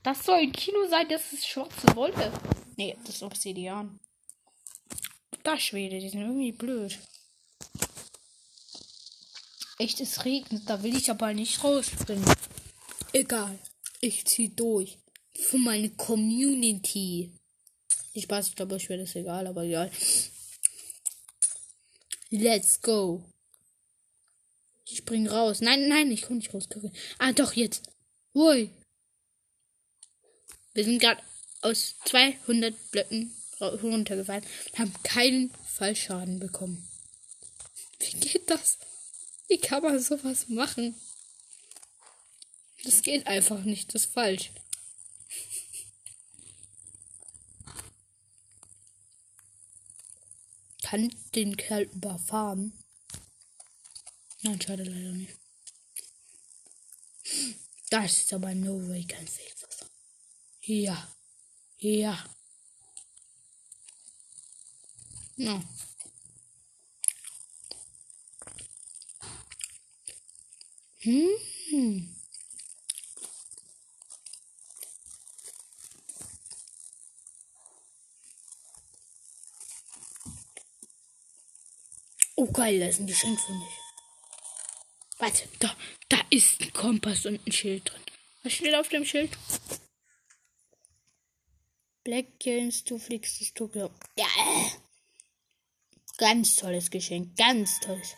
Das 0.04 0.24
soll 0.24 0.36
ein 0.36 0.52
Kino 0.52 0.86
sein, 0.88 1.08
das 1.08 1.32
ist 1.32 1.48
schwarze 1.48 1.96
Wolle. 1.96 2.32
Nee, 2.76 2.96
das 3.04 3.16
ist 3.16 3.22
Obsidian. 3.24 3.98
Da 5.42 5.58
Schwede, 5.58 5.98
die 5.98 6.10
sind 6.10 6.20
irgendwie 6.20 6.52
blöd. 6.52 7.00
Echt, 9.78 10.00
es 10.00 10.24
regnet, 10.24 10.70
da 10.70 10.84
will 10.84 10.96
ich 10.96 11.10
aber 11.10 11.34
nicht 11.34 11.64
rausspringen. 11.64 12.32
Egal, 13.12 13.58
ich 14.00 14.24
zieh 14.24 14.54
durch. 14.54 14.98
Für 15.40 15.58
meine 15.58 15.90
Community. 15.90 17.32
Ich 18.12 18.28
weiß, 18.28 18.48
ich 18.48 18.56
glaube, 18.56 18.74
euch 18.74 18.88
wäre 18.88 19.00
das 19.00 19.14
egal, 19.14 19.46
aber 19.46 19.62
egal. 19.62 19.90
Let's 22.30 22.80
go. 22.82 23.24
Ich 24.84 24.98
spring 24.98 25.28
raus. 25.28 25.60
Nein, 25.60 25.88
nein, 25.88 26.10
ich 26.10 26.22
komme 26.22 26.38
nicht 26.38 26.52
raus. 26.52 26.68
Ah, 27.18 27.32
doch, 27.32 27.52
jetzt. 27.52 27.90
Ui. 28.34 28.70
Wir 30.74 30.84
sind 30.84 30.98
gerade 30.98 31.22
aus 31.62 31.94
200 32.04 32.90
Blöcken 32.90 33.34
runtergefallen. 33.60 34.44
Haben 34.76 34.92
keinen 35.02 35.50
Fallschaden 35.66 36.38
bekommen. 36.38 36.88
Wie 38.00 38.18
geht 38.18 38.50
das? 38.50 38.78
Wie 39.48 39.58
kann 39.58 39.82
man 39.82 40.00
sowas 40.00 40.48
machen? 40.48 40.94
Das 42.84 43.02
geht 43.02 43.26
einfach 43.26 43.64
nicht. 43.64 43.94
Das 43.94 44.04
ist 44.04 44.12
falsch. 44.12 44.50
Kann 50.90 51.14
den 51.34 51.54
Kerl 51.54 51.82
überfahren? 51.82 52.72
Nein, 54.40 54.58
schade 54.58 54.84
leider 54.84 55.12
nicht. 55.12 55.38
Das 57.90 58.20
ist 58.20 58.32
aber 58.32 58.54
no 58.54 58.88
way 58.88 59.04
kein 59.04 59.26
Safe. 59.26 59.66
Ja. 60.62 61.14
Ja. 61.76 62.24
No. 65.36 65.62
Hm. 71.00 72.17
Oh 82.40 82.46
geil, 82.52 82.78
da 82.78 82.86
ist 82.86 83.00
ein 83.00 83.08
Geschenk 83.08 83.40
für 83.40 83.52
mich. 83.52 83.74
Warte, 85.18 85.48
da, 85.58 85.76
da 86.08 86.20
ist 86.30 86.60
ein 86.60 86.72
Kompass 86.72 87.26
und 87.26 87.44
ein 87.44 87.50
Schild 87.50 87.90
drin. 87.90 88.00
Was 88.44 88.52
steht 88.52 88.76
auf 88.76 88.88
dem 88.88 89.04
Schild? 89.04 89.36
Black 92.04 92.38
Games, 92.38 92.84
du 92.84 92.96
fliegst 92.96 93.40
das 93.40 93.52
Tokio. 93.54 93.90
Ja. 94.16 94.28
Ganz 96.16 96.54
tolles 96.54 96.88
Geschenk. 96.88 97.36
Ganz 97.36 97.80
tolles. 97.80 98.14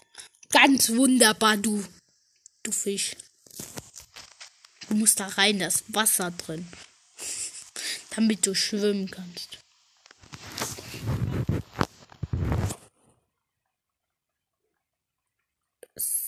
Ganz 0.51 0.91
wunderbar, 0.91 1.57
du. 1.57 1.83
Du 2.63 2.73
Fisch. 2.73 3.17
Du 4.91 4.97
musst 4.97 5.19
da 5.19 5.29
rein, 5.29 5.61
das 5.61 5.83
Wasser 5.89 6.31
drin. 6.31 6.69
Damit 8.15 8.47
du 8.47 8.55
schwimmen 8.55 9.11
kannst. 9.11 9.61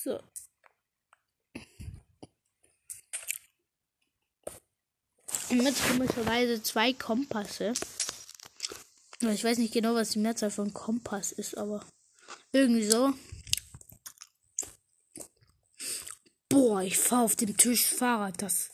So. 0.03 0.21
Und 5.49 5.63
jetzt 5.63 5.81
komischerweise 6.23 6.63
zwei 6.63 6.93
Kompasse. 6.93 7.73
Ich 9.21 9.45
weiß 9.45 9.59
nicht 9.59 9.75
genau, 9.75 9.95
was 9.95 10.11
die 10.11 10.19
Mehrzahl 10.19 10.51
von 10.51 10.73
Kompass 10.73 11.33
ist, 11.33 11.57
aber 11.57 11.85
irgendwie 12.53 12.85
so. 12.85 13.13
Boah, 16.49 16.83
ich 16.83 16.99
fahre 16.99 17.25
auf 17.25 17.37
dem 17.37 17.57
Tisch 17.57 17.87
Fahrrad. 17.87 18.43
Das. 18.43 18.71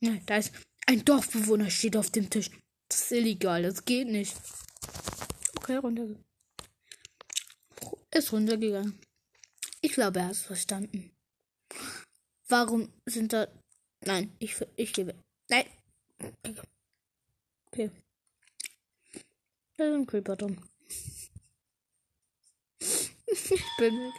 Ja, 0.00 0.16
da 0.26 0.36
ist 0.38 0.52
ein 0.86 1.04
Dorfbewohner 1.04 1.70
steht 1.70 1.96
auf 1.96 2.10
dem 2.10 2.30
Tisch. 2.30 2.50
Das 2.88 3.02
ist 3.02 3.12
illegal, 3.12 3.62
das 3.62 3.84
geht 3.84 4.08
nicht. 4.08 4.34
Okay, 5.56 5.76
runter. 5.76 6.08
Ist 8.12 8.32
runtergegangen. 8.32 8.98
Ich 9.82 9.92
glaube, 9.92 10.18
er 10.18 10.26
hat 10.26 10.32
es 10.32 10.42
verstanden. 10.42 11.12
Warum 12.48 12.92
sind 13.06 13.32
da. 13.32 13.46
Nein, 14.04 14.34
ich, 14.38 14.56
ich 14.76 14.92
gebe. 14.92 15.14
Nein. 15.48 15.66
Okay. 17.66 17.90
Da 19.76 19.84
ist 19.84 19.94
ein 19.94 20.06
Creeper 20.06 20.36
drin. 20.36 20.60
ich 22.80 23.64
bin 23.78 23.98
weg. 23.98 24.14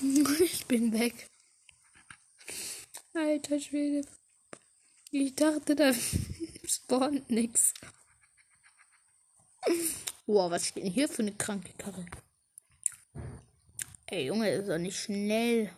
Ich 0.40 0.66
bin 0.66 0.92
weg. 0.92 1.30
Alter 3.14 3.60
Schwede. 3.60 4.06
Ich 5.10 5.34
dachte, 5.34 5.76
da 5.76 5.92
spawnt 6.66 7.30
nix. 7.30 7.72
Wow, 10.26 10.50
was 10.50 10.66
steht 10.66 10.84
denn 10.84 10.90
hier 10.90 11.08
für 11.08 11.22
eine 11.22 11.32
kranke 11.32 11.72
Karre? 11.74 12.04
Ey, 14.06 14.26
Junge, 14.26 14.50
ist 14.50 14.68
doch 14.68 14.78
nicht 14.78 14.98
schnell. 14.98 15.70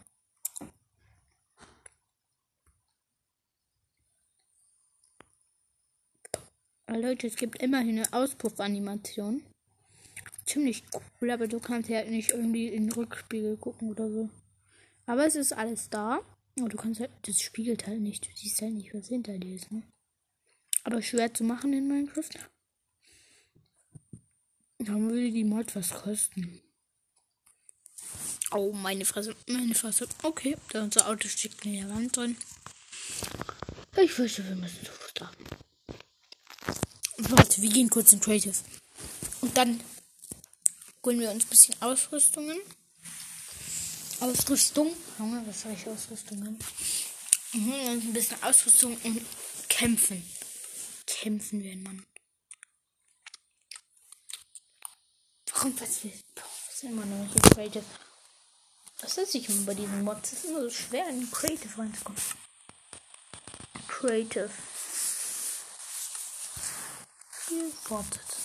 Leute, 7.00 7.26
es 7.26 7.36
gibt 7.36 7.62
immerhin 7.62 7.98
eine 7.98 8.12
Auspuffanimation. 8.12 9.42
Ziemlich 10.44 10.84
cool, 11.20 11.30
aber 11.30 11.48
du 11.48 11.58
kannst 11.58 11.88
ja 11.88 12.04
nicht 12.04 12.30
irgendwie 12.30 12.68
in 12.68 12.84
den 12.84 12.92
Rückspiegel 12.92 13.56
gucken 13.56 13.90
oder 13.90 14.10
so. 14.10 14.30
Aber 15.06 15.26
es 15.26 15.34
ist 15.36 15.52
alles 15.52 15.88
da. 15.90 16.20
Und 16.58 16.72
du 16.72 16.76
kannst 16.76 17.00
halt, 17.00 17.10
das 17.22 17.40
spiegelt 17.40 17.86
halt 17.86 18.00
nicht. 18.00 18.26
Du 18.26 18.30
siehst 18.34 18.62
halt 18.62 18.72
nicht, 18.72 18.94
was 18.94 19.08
hinter 19.08 19.38
dir 19.38 19.56
ist, 19.56 19.70
ne? 19.70 19.82
Aber 20.84 21.02
schwer 21.02 21.32
zu 21.34 21.44
machen 21.44 21.72
in 21.72 21.88
Minecraft. 21.88 22.30
Dann 24.78 25.10
würde 25.10 25.30
die 25.30 25.44
Mod 25.44 25.74
was 25.74 25.90
kosten. 25.90 26.60
Oh, 28.52 28.72
meine 28.72 29.04
Fresse, 29.04 29.34
meine 29.48 29.74
Fresse. 29.74 30.06
Okay, 30.22 30.56
unser 30.74 31.08
Auto 31.08 31.28
steckt 31.28 31.66
in 31.66 31.74
der 31.74 31.90
Wand 31.90 32.16
drin. 32.16 32.36
Ich 33.96 34.12
fürchte, 34.12 34.46
wir 34.46 34.54
müssen 34.54 34.84
sofort 34.84 35.20
Warte, 37.18 37.62
wir 37.62 37.70
gehen 37.70 37.88
kurz 37.88 38.12
in 38.12 38.20
Creative. 38.20 38.54
Und 39.40 39.56
dann 39.56 39.80
holen 41.04 41.20
wir 41.20 41.30
uns 41.30 41.44
ein 41.44 41.48
bisschen 41.48 41.82
Ausrüstungen. 41.82 42.58
Ausrüstung. 44.20 44.94
Junge, 45.18 45.42
was 45.46 45.62
soll 45.62 45.72
ich 45.72 45.86
Ausrüstungen? 45.86 46.58
Mhm, 47.52 47.72
und 47.72 48.04
ein 48.04 48.12
bisschen 48.12 48.42
Ausrüstung 48.42 48.96
und 49.02 49.22
kämpfen. 49.68 50.28
Kämpfen 51.06 51.62
wir, 51.62 51.76
Mann. 51.76 52.04
Warum 55.52 55.74
passiert? 55.74 56.22
Boah, 56.34 56.44
was 56.66 56.80
sind 56.80 56.92
immer 56.92 57.06
noch 57.06 57.32
hier 57.32 57.42
Creative? 57.50 57.84
Was 59.00 59.18
ist 59.18 59.34
ich 59.34 59.48
immer 59.48 59.62
bei 59.66 59.74
diesen 59.74 60.04
Mods? 60.04 60.32
Es 60.32 60.44
ist 60.44 60.50
immer 60.50 60.62
so 60.62 60.70
schwer, 60.70 61.08
in 61.08 61.30
Creative 61.30 61.78
reinzukommen. 61.78 62.20
Creative. 63.88 64.50
Gewartet. 67.48 68.36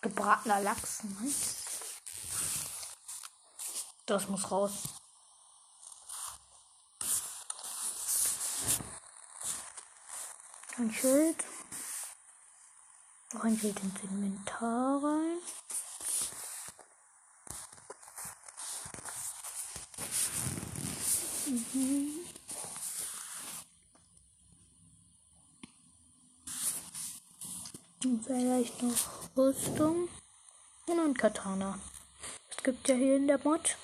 Gebratener 0.00 0.60
Lachs, 0.60 1.04
nice. 1.04 1.56
Das 4.06 4.28
muss 4.28 4.50
raus. 4.50 4.72
Ein 10.76 10.92
Schild. 10.92 11.44
Noch 13.32 13.44
ein 13.44 13.58
Schild 13.58 13.78
ins 13.80 14.02
Inventar 14.02 15.04
rein. 15.04 15.38
Mhm. 21.46 22.22
Und 28.04 28.21
vielleicht 28.32 28.82
noch 28.82 29.36
Rüstung 29.36 30.08
und 30.86 31.18
Katana. 31.18 31.78
Es 32.50 32.62
gibt 32.62 32.88
ja 32.88 32.94
hier 32.94 33.16
in 33.16 33.26
der 33.26 33.38
Mod. 33.38 33.76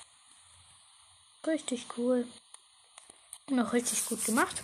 Richtig 1.47 1.87
cool. 1.97 2.27
Noch 3.51 3.73
richtig 3.73 4.07
gut 4.07 4.25
gemacht. 4.25 4.63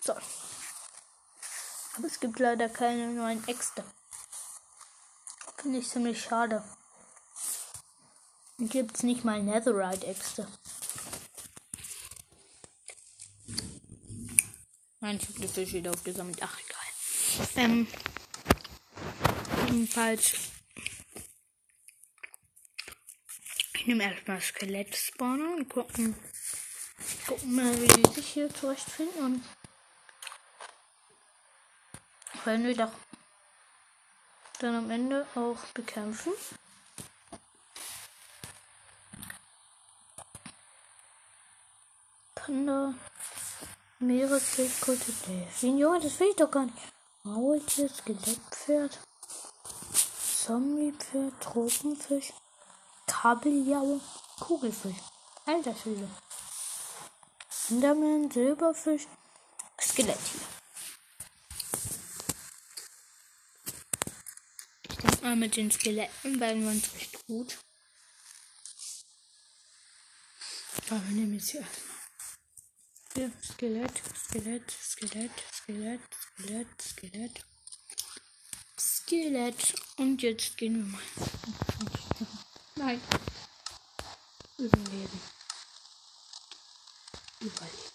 So. 0.00 0.12
Aber 0.12 2.06
es 2.06 2.20
gibt 2.20 2.38
leider 2.38 2.68
keine 2.68 3.08
neuen 3.08 3.46
Äxte. 3.48 3.84
Finde 5.56 5.78
ich 5.78 5.88
ziemlich 5.88 6.22
schade. 6.22 6.62
Und 8.58 8.70
gibt 8.70 8.96
es 8.96 9.02
nicht 9.02 9.24
mal 9.24 9.42
Netherite-Äxte. 9.42 10.46
Nein, 15.00 15.16
ich 15.16 15.28
habe 15.28 15.40
die 15.40 15.48
Fische 15.48 15.74
wieder 15.74 15.92
aufgesammelt. 15.92 16.38
Ach, 16.42 16.58
egal. 16.58 17.64
Ähm, 17.64 17.86
jedenfalls. 19.70 20.34
Ich 23.74 23.86
nehme 23.86 24.04
erstmal 24.04 24.40
Skelett-Spawner 24.40 25.54
und 25.56 25.68
gucken, 25.68 26.14
gucken 27.26 27.54
mal, 27.54 27.80
wie 27.80 27.88
die 27.88 28.14
sich 28.14 28.26
hier 28.26 28.52
zurechtfinden. 28.52 29.24
Und 29.24 29.44
können 32.44 32.66
wir 32.66 32.76
doch 32.76 32.92
dann 34.58 34.74
am 34.74 34.90
Ende 34.90 35.26
auch 35.34 35.64
bekämpfen. 35.72 36.32
Panda, 42.34 42.94
Meeresfisch. 43.98 44.72
Junge, 45.62 46.00
das 46.00 46.20
will 46.20 46.28
ich 46.30 46.36
doch 46.36 46.50
gar 46.50 46.66
nicht. 46.66 46.76
Maultier, 47.22 47.88
Skelettpferd, 47.88 48.98
Zombiepferd, 50.44 51.38
Tropenfisch, 51.38 52.32
Kabeljau, 53.06 54.00
Kugelfisch. 54.40 54.96
Alter 55.44 55.74
Schwede. 55.76 56.08
Enderman, 57.68 58.30
Silberfisch, 58.30 59.06
Skeletttier. 59.78 60.40
Ich 64.88 64.96
denke 64.96 65.22
mal, 65.22 65.36
mit 65.36 65.56
den 65.56 65.70
Skeletten 65.70 66.40
werden 66.40 66.62
wir 66.62 66.70
uns 66.70 66.94
recht 66.94 67.26
gut. 67.26 67.58
Aber 70.88 71.04
wir 71.04 71.16
nehmen 71.16 71.34
jetzt 71.34 71.50
hier 71.50 71.60
erstmal. 71.60 71.96
Hier, 73.14 73.32
Skelett, 73.42 74.02
Skelett, 74.16 74.70
Skelett, 74.70 75.32
Skelett, 75.52 76.00
Skelett, 76.34 76.82
Skelett. 76.82 77.49
Skelett. 79.10 79.74
Und 79.96 80.22
jetzt 80.22 80.56
gehen 80.56 80.76
wir 80.76 80.84
mal. 80.84 81.00
Nein. 82.76 83.00
Überleben. 84.56 85.20
Überleben. 87.40 87.89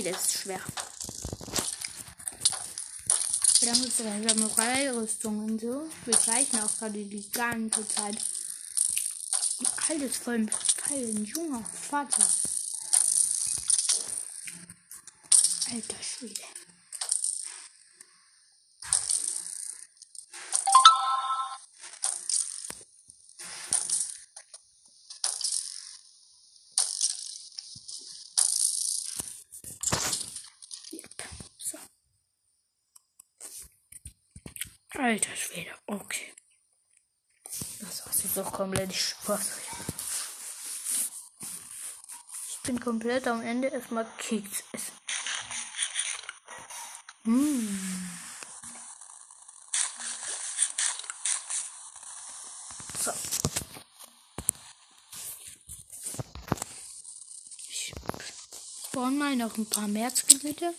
Ist 0.00 0.32
schwer. 0.32 0.60
Haben 3.66 3.84
uns 3.84 3.96
sogar 3.96 4.20
Samurai-Rüstung 4.28 5.44
und 5.44 5.60
so. 5.60 5.88
Wir 6.04 6.18
zeichnen 6.18 6.62
auch 6.62 6.78
gerade 6.78 7.04
die 7.04 7.30
ganze 7.30 7.86
Zeit. 7.86 8.16
Alles 9.88 10.16
voll 10.16 10.38
mit 10.38 10.54
Pfeilen. 10.54 11.24
Junger 11.24 11.64
Vater. 11.64 12.26
Alter 15.70 16.02
Schwede. 16.02 16.42
Yep. 30.92 31.22
So. 31.58 31.78
Alter 34.98 35.36
Schwede. 35.36 35.70
Okay. 35.86 36.34
Das 37.80 38.06
war's 38.06 38.22
jetzt. 38.22 38.36
ist 38.36 38.36
komplett 38.92 38.96
Spaß. 38.96 39.50
Ich 42.48 42.62
bin 42.62 42.80
komplett 42.80 43.26
am 43.26 43.42
Ende 43.42 43.68
erstmal 43.68 44.06
Keks 44.18 44.62
essen. 44.72 44.92
Mmh. 47.24 47.68
So. 53.02 53.12
Ich 57.68 57.94
spawn 58.86 59.18
mal 59.18 59.36
noch 59.36 59.56
ein 59.56 59.66
paar 59.66 59.88
mehr 59.88 60.10
Skelette. 60.14 60.74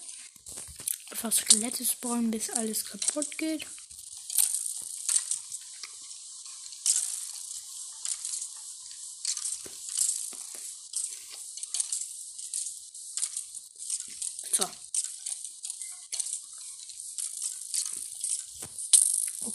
Einfach 1.12 1.32
Skelette 1.32 1.86
spawnen, 1.86 2.32
bis 2.32 2.50
alles 2.52 2.86
kaputt 2.86 3.38
geht. 3.38 3.66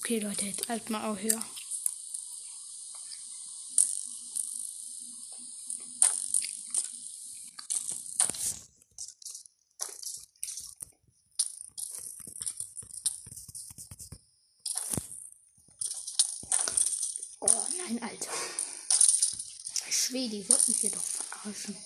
Okay, 0.09 0.21
Leute, 0.21 0.47
jetzt 0.47 0.67
halt 0.71 0.89
mal 0.89 1.07
auch 1.07 1.19
höher. 1.19 1.45
Oh 17.41 17.67
nein, 17.77 18.03
Alter. 18.03 18.33
Schwede, 19.91 20.37
die 20.37 20.49
wird 20.49 20.69
mich 20.69 20.79
hier 20.79 20.91
doch 20.91 21.03
verarschen. 21.03 21.77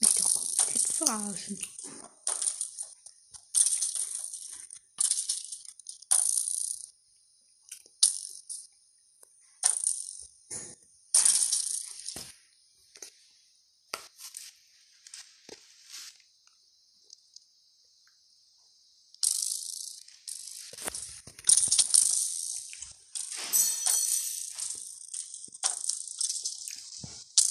Mich 0.00 0.14
doch 0.14 0.34
komplett 0.34 0.83
verarschen. 0.94 1.58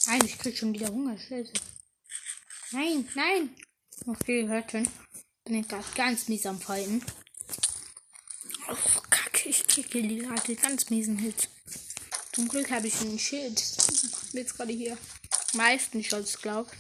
Nein, 0.06 0.26
ich 0.26 0.38
krieg 0.38 0.56
schon 0.56 0.74
wieder 0.74 0.90
Hunger. 0.90 1.18
Scheiße. 1.18 1.54
Nein, 2.74 3.08
nein. 3.14 3.56
Okay, 4.08 4.48
hört 4.48 4.72
schon. 4.72 4.90
Bin 5.46 5.60
ich 5.60 5.68
gerade 5.68 5.86
ganz 5.94 6.28
mies 6.28 6.48
am 6.48 6.60
Falten. 6.60 7.06
Oh, 8.68 9.00
kacke. 9.12 9.50
Ich 9.50 9.68
kriege 9.68 10.02
die 10.02 10.18
gerade 10.18 10.56
ganz 10.56 10.90
miesen 10.90 11.20
Hit. 11.20 11.50
Zum 12.32 12.48
Glück 12.48 12.72
habe 12.72 12.88
ich 12.88 13.00
ein 13.02 13.20
Schild. 13.20 13.60
Jetzt 14.32 14.58
gerade 14.58 14.74
hier. 14.74 14.98
Meisten 15.54 16.04
Schutz, 16.04 16.42
glaub. 16.42 16.72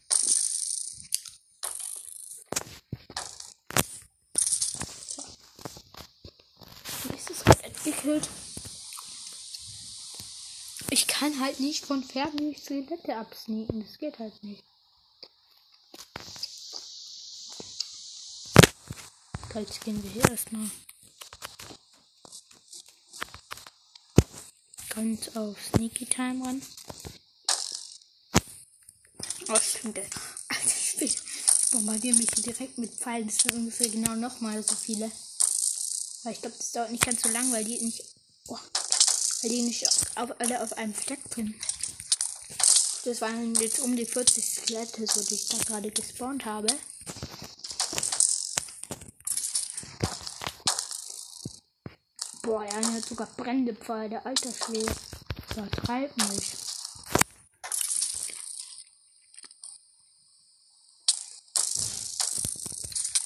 Nächstes 7.11 7.43
gerade 7.43 7.63
entwickelt. 7.65 8.27
Ich 10.89 11.05
kann 11.05 11.39
halt 11.39 11.59
nicht 11.59 11.85
von 11.85 12.03
Pferden 12.03 12.51
die 12.51 12.59
Skelette 12.59 13.15
absneaken. 13.15 13.85
Das 13.85 13.99
geht 13.99 14.17
halt 14.17 14.43
nicht. 14.43 14.63
Jetzt 19.55 19.81
gehen 19.81 20.03
wir 20.03 20.09
hier 20.09 20.29
erstmal 20.29 20.69
ganz 24.89 25.29
auf 25.35 25.57
Sneaky 25.73 26.05
Time 26.05 26.45
ran. 26.45 26.61
Oh, 29.47 29.59
stimmt. 29.59 29.99
Alter, 29.99 30.09
ich 30.65 30.95
bin- 30.97 31.11
bombardiere 31.71 32.17
mich 32.17 32.27
direkt 32.31 32.77
mit 32.77 32.93
Pfeilen. 32.93 33.27
Das 33.27 33.37
sind 33.37 33.53
ungefähr 33.53 33.89
genau 33.89 34.15
nochmal 34.15 34.61
so 34.63 34.75
viele. 34.75 35.11
Aber 36.23 36.31
ich 36.31 36.41
glaube, 36.41 36.57
das 36.57 36.71
dauert 36.71 36.91
nicht 36.91 37.05
ganz 37.05 37.21
so 37.21 37.29
lang, 37.29 37.51
weil 37.51 37.63
die 37.63 37.79
nicht. 37.79 38.03
Oh, 38.47 38.59
weil 39.41 39.49
die 39.49 39.61
nicht 39.61 39.87
auf, 40.17 40.29
alle 40.39 40.61
auf 40.61 40.73
einem 40.73 40.93
Fleck 40.93 41.21
sind. 41.33 41.55
Das 43.05 43.19
waren 43.19 43.53
jetzt 43.55 43.79
um 43.79 43.97
die 43.97 44.05
40 44.05 44.45
Skelette, 44.45 45.05
so 45.05 45.21
die 45.23 45.35
ich 45.35 45.47
da 45.49 45.57
gerade 45.57 45.91
gespawnt 45.91 46.45
habe. 46.45 46.67
Boah, 52.43 52.61
eine 52.61 52.93
hat 52.93 53.05
sogar 53.05 53.27
brennende 53.35 53.75
Pfeile, 53.75 54.25
alter 54.25 54.53
Schwede. 54.53 54.95
Übertreib 55.51 56.15
nicht. 56.15 56.55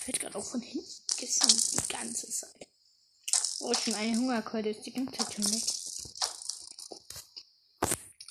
Wird 0.08 0.20
gerade 0.20 0.36
auch 0.40 0.46
von 0.46 0.62
hinten 0.62 0.88
gesehen 1.20 1.62
die 1.74 1.94
ganze 1.94 2.28
Zeit. 2.32 2.68
Oh, 3.60 3.74
schon 3.76 3.94
eine 3.94 4.18
Hungerkeule 4.18 4.72
ist 4.72 4.88
die 4.88 4.94
ganze 4.94 5.18
Zeit 5.18 5.34
schon 5.34 5.54
weg. 5.54 5.77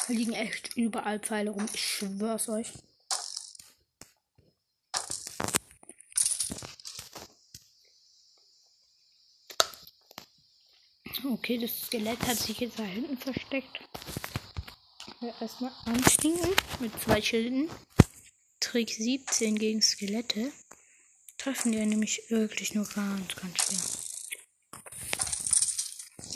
Liegen 0.09 0.33
echt 0.33 0.77
überall 0.77 1.19
Pfeile 1.19 1.51
rum. 1.51 1.67
Ich 1.73 1.85
schwör's 1.85 2.49
euch. 2.49 2.73
Okay, 11.25 11.59
das 11.59 11.87
Skelett 11.87 12.21
hat 12.21 12.39
sich 12.39 12.61
jetzt 12.61 12.79
da 12.79 12.85
hinten 12.85 13.17
versteckt. 13.19 13.81
Ja, 15.21 15.35
erstmal 15.41 15.73
anstinken 15.87 16.55
mit 16.79 16.93
zwei 17.01 17.21
Schilden. 17.21 17.69
Trick 18.61 18.91
17 18.91 19.59
gegen 19.59 19.83
Skelette. 19.83 20.53
Treffen 21.39 21.73
die 21.73 21.79
nämlich 21.79 22.23
wirklich 22.29 22.75
nur 22.75 22.87
ganz, 22.87 23.35
ganz 23.37 23.63
schwer. 23.63 23.81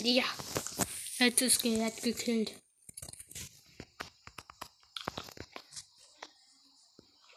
Ja. 0.04 0.24
Jetzt 1.18 1.42
ist 1.42 1.58
Skelett 1.60 2.02
gekillt. 2.02 2.54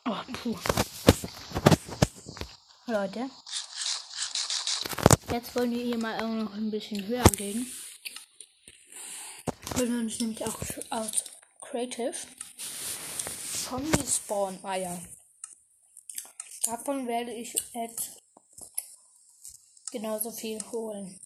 Oh, 0.05 0.17
puh. 0.43 0.57
Leute. 2.85 3.29
Jetzt 5.31 5.55
wollen 5.55 5.71
wir 5.71 5.83
hier 5.83 5.97
mal 5.97 6.17
auch 6.17 6.43
noch 6.43 6.53
ein 6.53 6.69
bisschen 6.69 7.07
höher 7.07 7.23
gehen. 7.37 7.71
Wir 9.77 9.87
uns 9.87 10.19
nämlich 10.19 10.45
auch 10.45 10.59
aus 10.89 11.11
Creative 11.61 12.13
Zombie 13.63 14.05
Spawn 14.05 14.59
Eier. 14.65 15.01
Davon 16.65 17.07
werde 17.07 17.31
ich 17.31 17.55
jetzt 17.73 18.11
genauso 19.91 20.31
viel 20.31 20.59
holen. 20.71 21.19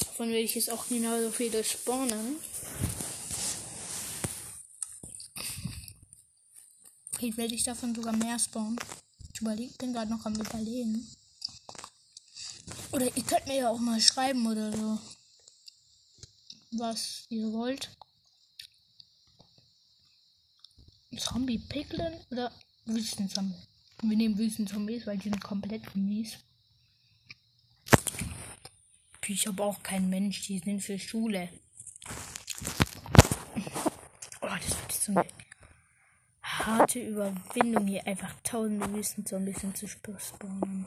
Davon 0.00 0.28
werde 0.28 0.42
ich 0.42 0.56
jetzt 0.56 0.70
auch 0.70 0.88
genauso 0.88 1.30
viele 1.30 1.62
spawnen. 1.62 2.36
Vielleicht 7.22 7.38
werde 7.38 7.54
ich 7.54 7.62
davon 7.62 7.94
sogar 7.94 8.16
mehr 8.16 8.36
spawnen. 8.36 8.76
Ich 9.32 9.40
überleg, 9.40 9.78
bin 9.78 9.92
gerade 9.92 10.10
noch 10.10 10.26
am 10.26 10.34
überlegen. 10.34 11.06
Oder 12.90 13.16
ihr 13.16 13.22
könnt 13.22 13.46
mir 13.46 13.58
ja 13.58 13.68
auch 13.68 13.78
mal 13.78 14.00
schreiben 14.00 14.44
oder 14.44 14.76
so. 14.76 14.98
Was 16.72 17.26
ihr 17.28 17.52
wollt. 17.52 17.96
Zombie 21.16 21.58
Piglin 21.58 22.12
oder 22.32 22.50
Wüstenzombie? 22.86 23.54
Wir 24.02 24.16
nehmen 24.16 24.36
Wüstenzombies, 24.36 25.06
weil 25.06 25.18
die 25.18 25.28
sind 25.28 25.40
komplett 25.44 25.94
mies. 25.94 26.38
Ich 29.28 29.46
habe 29.46 29.62
auch 29.62 29.80
keinen 29.84 30.10
Mensch, 30.10 30.48
die 30.48 30.58
sind 30.58 30.80
für 30.80 30.98
Schule. 30.98 31.48
Oh, 34.40 34.48
das 34.48 34.70
wird 34.70 34.92
so 34.92 35.12
eine 35.12 35.41
harte 36.66 37.00
Überwindung, 37.00 37.86
hier 37.86 38.06
einfach 38.06 38.34
tausende 38.42 38.92
Wüstenzombies 38.92 39.58
zu 39.74 39.88
spawnen. 39.88 40.86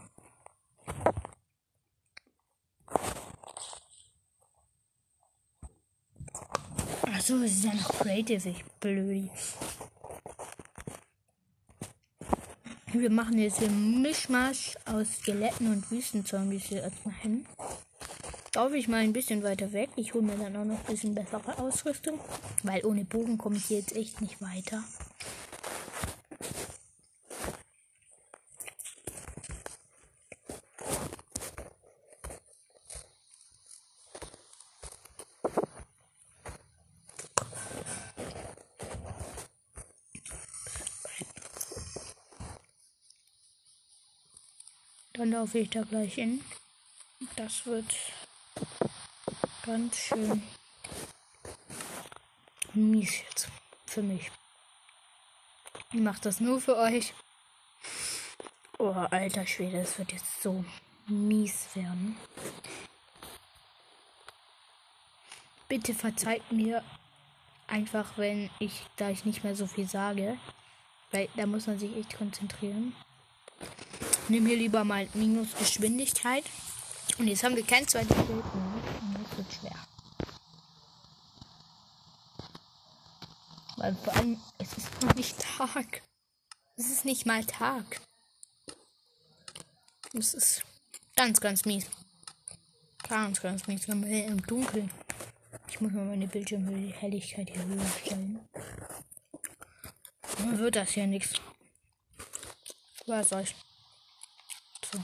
Achso, 7.04 7.36
es 7.38 7.54
ist 7.54 7.66
ja 7.66 7.74
noch 7.74 7.90
creative, 8.00 8.50
ich 8.50 8.64
blödi. 8.80 9.30
Wir 12.92 13.10
machen 13.10 13.38
jetzt 13.40 13.60
hier 13.60 13.68
einen 13.68 14.02
Mischmasch 14.02 14.76
aus 14.86 15.08
Skeletten 15.18 15.72
und 15.72 15.92
Wüstenzombies 15.92 16.64
hier 16.64 16.84
erstmal 16.84 17.16
hin. 17.16 17.46
Laufe 18.54 18.78
ich 18.78 18.88
mal 18.88 19.02
ein 19.02 19.12
bisschen 19.12 19.44
weiter 19.44 19.74
weg. 19.74 19.90
Ich 19.98 20.14
hole 20.14 20.24
mir 20.24 20.38
dann 20.38 20.56
auch 20.56 20.64
noch 20.64 20.80
ein 20.80 20.86
bisschen 20.86 21.14
bessere 21.14 21.58
Ausrüstung. 21.60 22.18
Weil 22.64 22.86
ohne 22.86 23.04
Bogen 23.04 23.38
komme 23.38 23.58
ich 23.58 23.66
hier 23.66 23.80
jetzt 23.80 23.94
echt 23.98 24.22
nicht 24.22 24.42
weiter. 24.42 24.82
Dann 45.26 45.32
laufe 45.32 45.58
ich 45.58 45.72
da 45.72 45.82
gleich 45.82 46.14
hin. 46.14 46.40
Das 47.36 47.66
wird 47.66 47.96
ganz 49.66 49.98
schön 49.98 50.44
mies 52.76 53.24
jetzt 53.24 53.48
für 53.88 54.04
mich. 54.04 54.30
Ich 55.92 56.00
mache 56.00 56.22
das 56.22 56.40
nur 56.40 56.62
für 56.62 56.78
euch. 56.78 57.16
Oh, 58.78 58.92
alter 58.92 59.48
Schwede, 59.48 59.80
es 59.80 59.98
wird 59.98 60.12
jetzt 60.12 60.44
so 60.44 60.64
mies 61.08 61.70
werden. 61.74 62.16
Bitte 65.68 65.96
verzeiht 65.96 66.52
mir 66.52 66.84
einfach, 67.66 68.16
wenn 68.20 68.52
ich 68.60 68.86
da 68.98 69.10
ich 69.10 69.26
nicht 69.26 69.44
mehr 69.44 69.56
so 69.56 69.66
viel 69.66 69.90
sage. 69.90 70.38
Weil 71.10 71.30
da 71.36 71.48
muss 71.48 71.66
man 71.66 71.80
sich 71.80 71.98
echt 71.98 72.16
konzentrieren. 72.16 72.94
Nimm 74.28 74.48
hier 74.48 74.58
lieber 74.58 74.84
mal 74.84 75.08
Minus 75.14 75.56
Geschwindigkeit. 75.58 76.44
Und 77.18 77.28
jetzt 77.28 77.44
haben 77.44 77.56
wir 77.56 77.66
kein 77.66 77.88
zweites 77.88 78.16
Bild 78.16 78.30
mehr. 78.30 78.44
Und 78.44 79.18
das 79.22 79.38
wird 79.38 79.54
schwer. 79.54 79.88
Weil 83.78 83.96
vor 83.96 84.16
allem, 84.16 84.40
es 84.58 84.74
ist 84.78 85.02
noch 85.02 85.14
nicht 85.16 85.38
Tag. 85.40 86.02
Es 86.76 86.90
ist 86.90 87.06
nicht 87.06 87.26
mal 87.26 87.46
Tag. 87.46 88.02
Es 90.14 90.34
ist 90.34 90.64
ganz, 91.16 91.40
ganz 91.40 91.66
mies. 91.66 91.86
Ganz, 93.08 93.42
ganz 93.42 93.68
mies. 93.68 93.88
Wir 93.88 94.26
im 94.26 94.42
Dunkeln. 94.42 94.90
Ich 95.68 95.82
muss 95.82 95.92
mal 95.92 96.06
meine 96.06 96.28
Bildschirmhelligkeit 96.28 97.50
hier 97.50 97.66
höher 97.66 97.86
stellen. 98.04 98.40
Dann 100.38 100.58
wird 100.58 100.76
das 100.76 100.96
ja 100.96 101.06
nichts. 101.06 101.34
Was 103.06 103.32
euch. 103.34 103.56
So. 104.92 105.00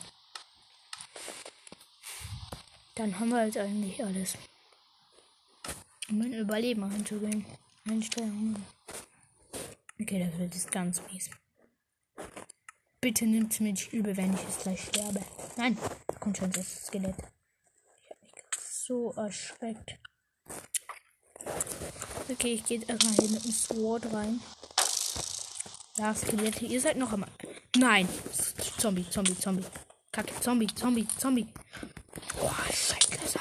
Dann 2.96 3.20
haben 3.20 3.30
wir 3.30 3.46
jetzt 3.46 3.58
eigentlich 3.58 4.04
alles. 4.04 4.38
Um 6.10 6.20
mein 6.20 6.34
Überleben 6.34 6.84
einzugehen. 6.84 7.46
Einstellungen. 7.88 8.66
Okay, 10.00 10.20
das 10.20 10.40
wird 10.40 10.54
jetzt 10.54 10.72
ganz 10.72 11.02
mies. 11.12 11.30
Bitte 13.00 13.26
nimmt 13.26 13.60
mir 13.60 13.72
nicht 13.72 13.92
übel, 13.94 14.16
wenn 14.18 14.34
ich 14.34 14.42
jetzt 14.42 14.62
gleich 14.64 14.84
sterbe. 14.84 15.22
Nein, 15.58 15.78
kommt 16.20 16.38
schon 16.38 16.52
das 16.52 16.86
Skelett. 16.86 17.16
Ich 17.18 18.10
habe 18.10 18.20
mich 18.22 18.32
so 18.62 19.12
erschreckt. 19.14 19.98
Okay, 22.30 22.54
ich 22.54 22.64
gehe 22.66 22.84
erstmal 22.86 23.14
hier 23.16 23.30
mit 23.30 23.44
dem 23.44 23.52
Sword 23.52 24.14
rein. 24.14 24.40
Ja, 25.98 26.14
Skelette, 26.14 26.66
ihr 26.66 26.80
seid 26.80 26.98
noch 26.98 27.12
am. 27.12 27.26
Nein! 27.76 28.08
Zombie, 28.78 29.10
Zombie, 29.10 29.38
Zombie. 29.38 29.66
Kacke, 30.12 30.40
Zombie, 30.42 30.68
Zombie, 30.68 31.08
Zombie. 31.18 31.48
Boah, 32.40 32.56
Scheiße. 32.68 33.40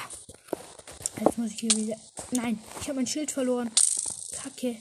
Jetzt 1.23 1.37
muss 1.37 1.51
ich 1.51 1.59
hier 1.59 1.71
wieder. 1.71 1.97
Nein, 2.31 2.59
ich 2.79 2.87
habe 2.87 2.95
mein 2.95 3.07
Schild 3.07 3.31
verloren. 3.31 3.69
Kacke. 4.41 4.77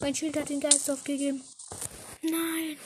Mein 0.00 0.14
Schild 0.14 0.36
hat 0.36 0.48
den 0.48 0.60
Geist 0.60 0.90
aufgegeben. 0.90 1.42
Nein. 2.22 2.76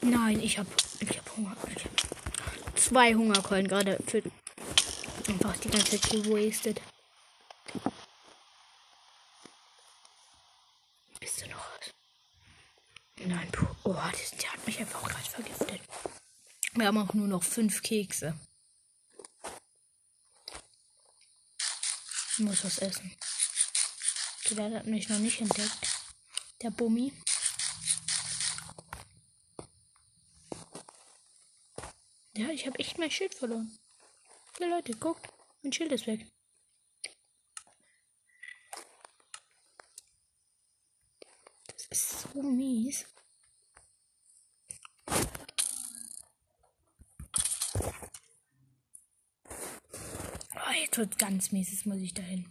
Nein, 0.00 0.40
ich 0.40 0.58
habe 0.58 0.68
ich 1.00 1.18
hab 1.18 1.36
Hunger. 1.36 1.56
Ich 1.76 1.84
hab 1.84 2.78
zwei 2.78 3.14
Hungerkeulen 3.14 3.66
gerade 3.68 3.98
für 4.06 4.22
einfach 5.28 5.56
die 5.58 5.68
ganze 5.68 6.00
Zeit 6.00 6.10
gewastet. 6.10 6.80
Bist 11.20 11.42
du 11.42 11.48
noch? 11.48 11.68
Nein, 13.28 13.50
puh. 13.52 13.66
Oh, 13.84 13.92
das, 13.92 14.30
der 14.38 14.50
hat 14.54 14.66
mich 14.66 14.78
einfach 14.80 15.06
gerade 15.06 15.28
vergiftet. 15.28 15.80
Wir 16.72 16.86
haben 16.86 16.96
auch 16.96 17.12
nur 17.12 17.28
noch 17.28 17.42
fünf 17.42 17.82
Kekse. 17.82 18.40
Ich 22.32 22.38
muss 22.38 22.64
was 22.64 22.78
essen. 22.78 23.14
Der 24.50 24.72
hat 24.72 24.86
mich 24.86 25.10
noch 25.10 25.18
nicht 25.18 25.42
entdeckt. 25.42 25.88
Der 26.62 26.70
Bummi. 26.70 27.12
Ja, 32.34 32.48
ich 32.48 32.66
habe 32.66 32.78
echt 32.78 32.96
mein 32.96 33.10
Schild 33.10 33.34
verloren. 33.34 33.78
Ja, 34.58 34.68
Leute, 34.68 34.96
guckt. 34.96 35.28
Mein 35.62 35.72
Schild 35.74 35.92
ist 35.92 36.06
weg. 36.06 36.26
Das 41.66 41.86
ist 41.90 42.20
so 42.32 42.42
mies. 42.42 43.04
Oh, 50.54 50.70
jetzt 50.80 50.87
wird 50.98 51.18
ganz 51.18 51.52
mies. 51.52 51.70
Jetzt 51.70 51.86
muss 51.86 51.98
ich 51.98 52.12
dahin. 52.12 52.44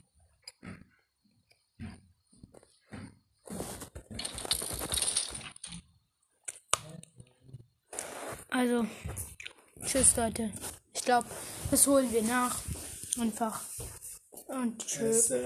Also, 8.50 8.88
tschüss 9.86 10.16
Leute. 10.16 10.52
Ich 10.94 11.04
glaube, 11.04 11.28
das 11.70 11.86
holen 11.86 12.12
wir 12.12 12.24
nach. 12.24 12.60
Einfach. 13.20 13.62
Und 14.48 14.80
tschüss. 14.80 15.32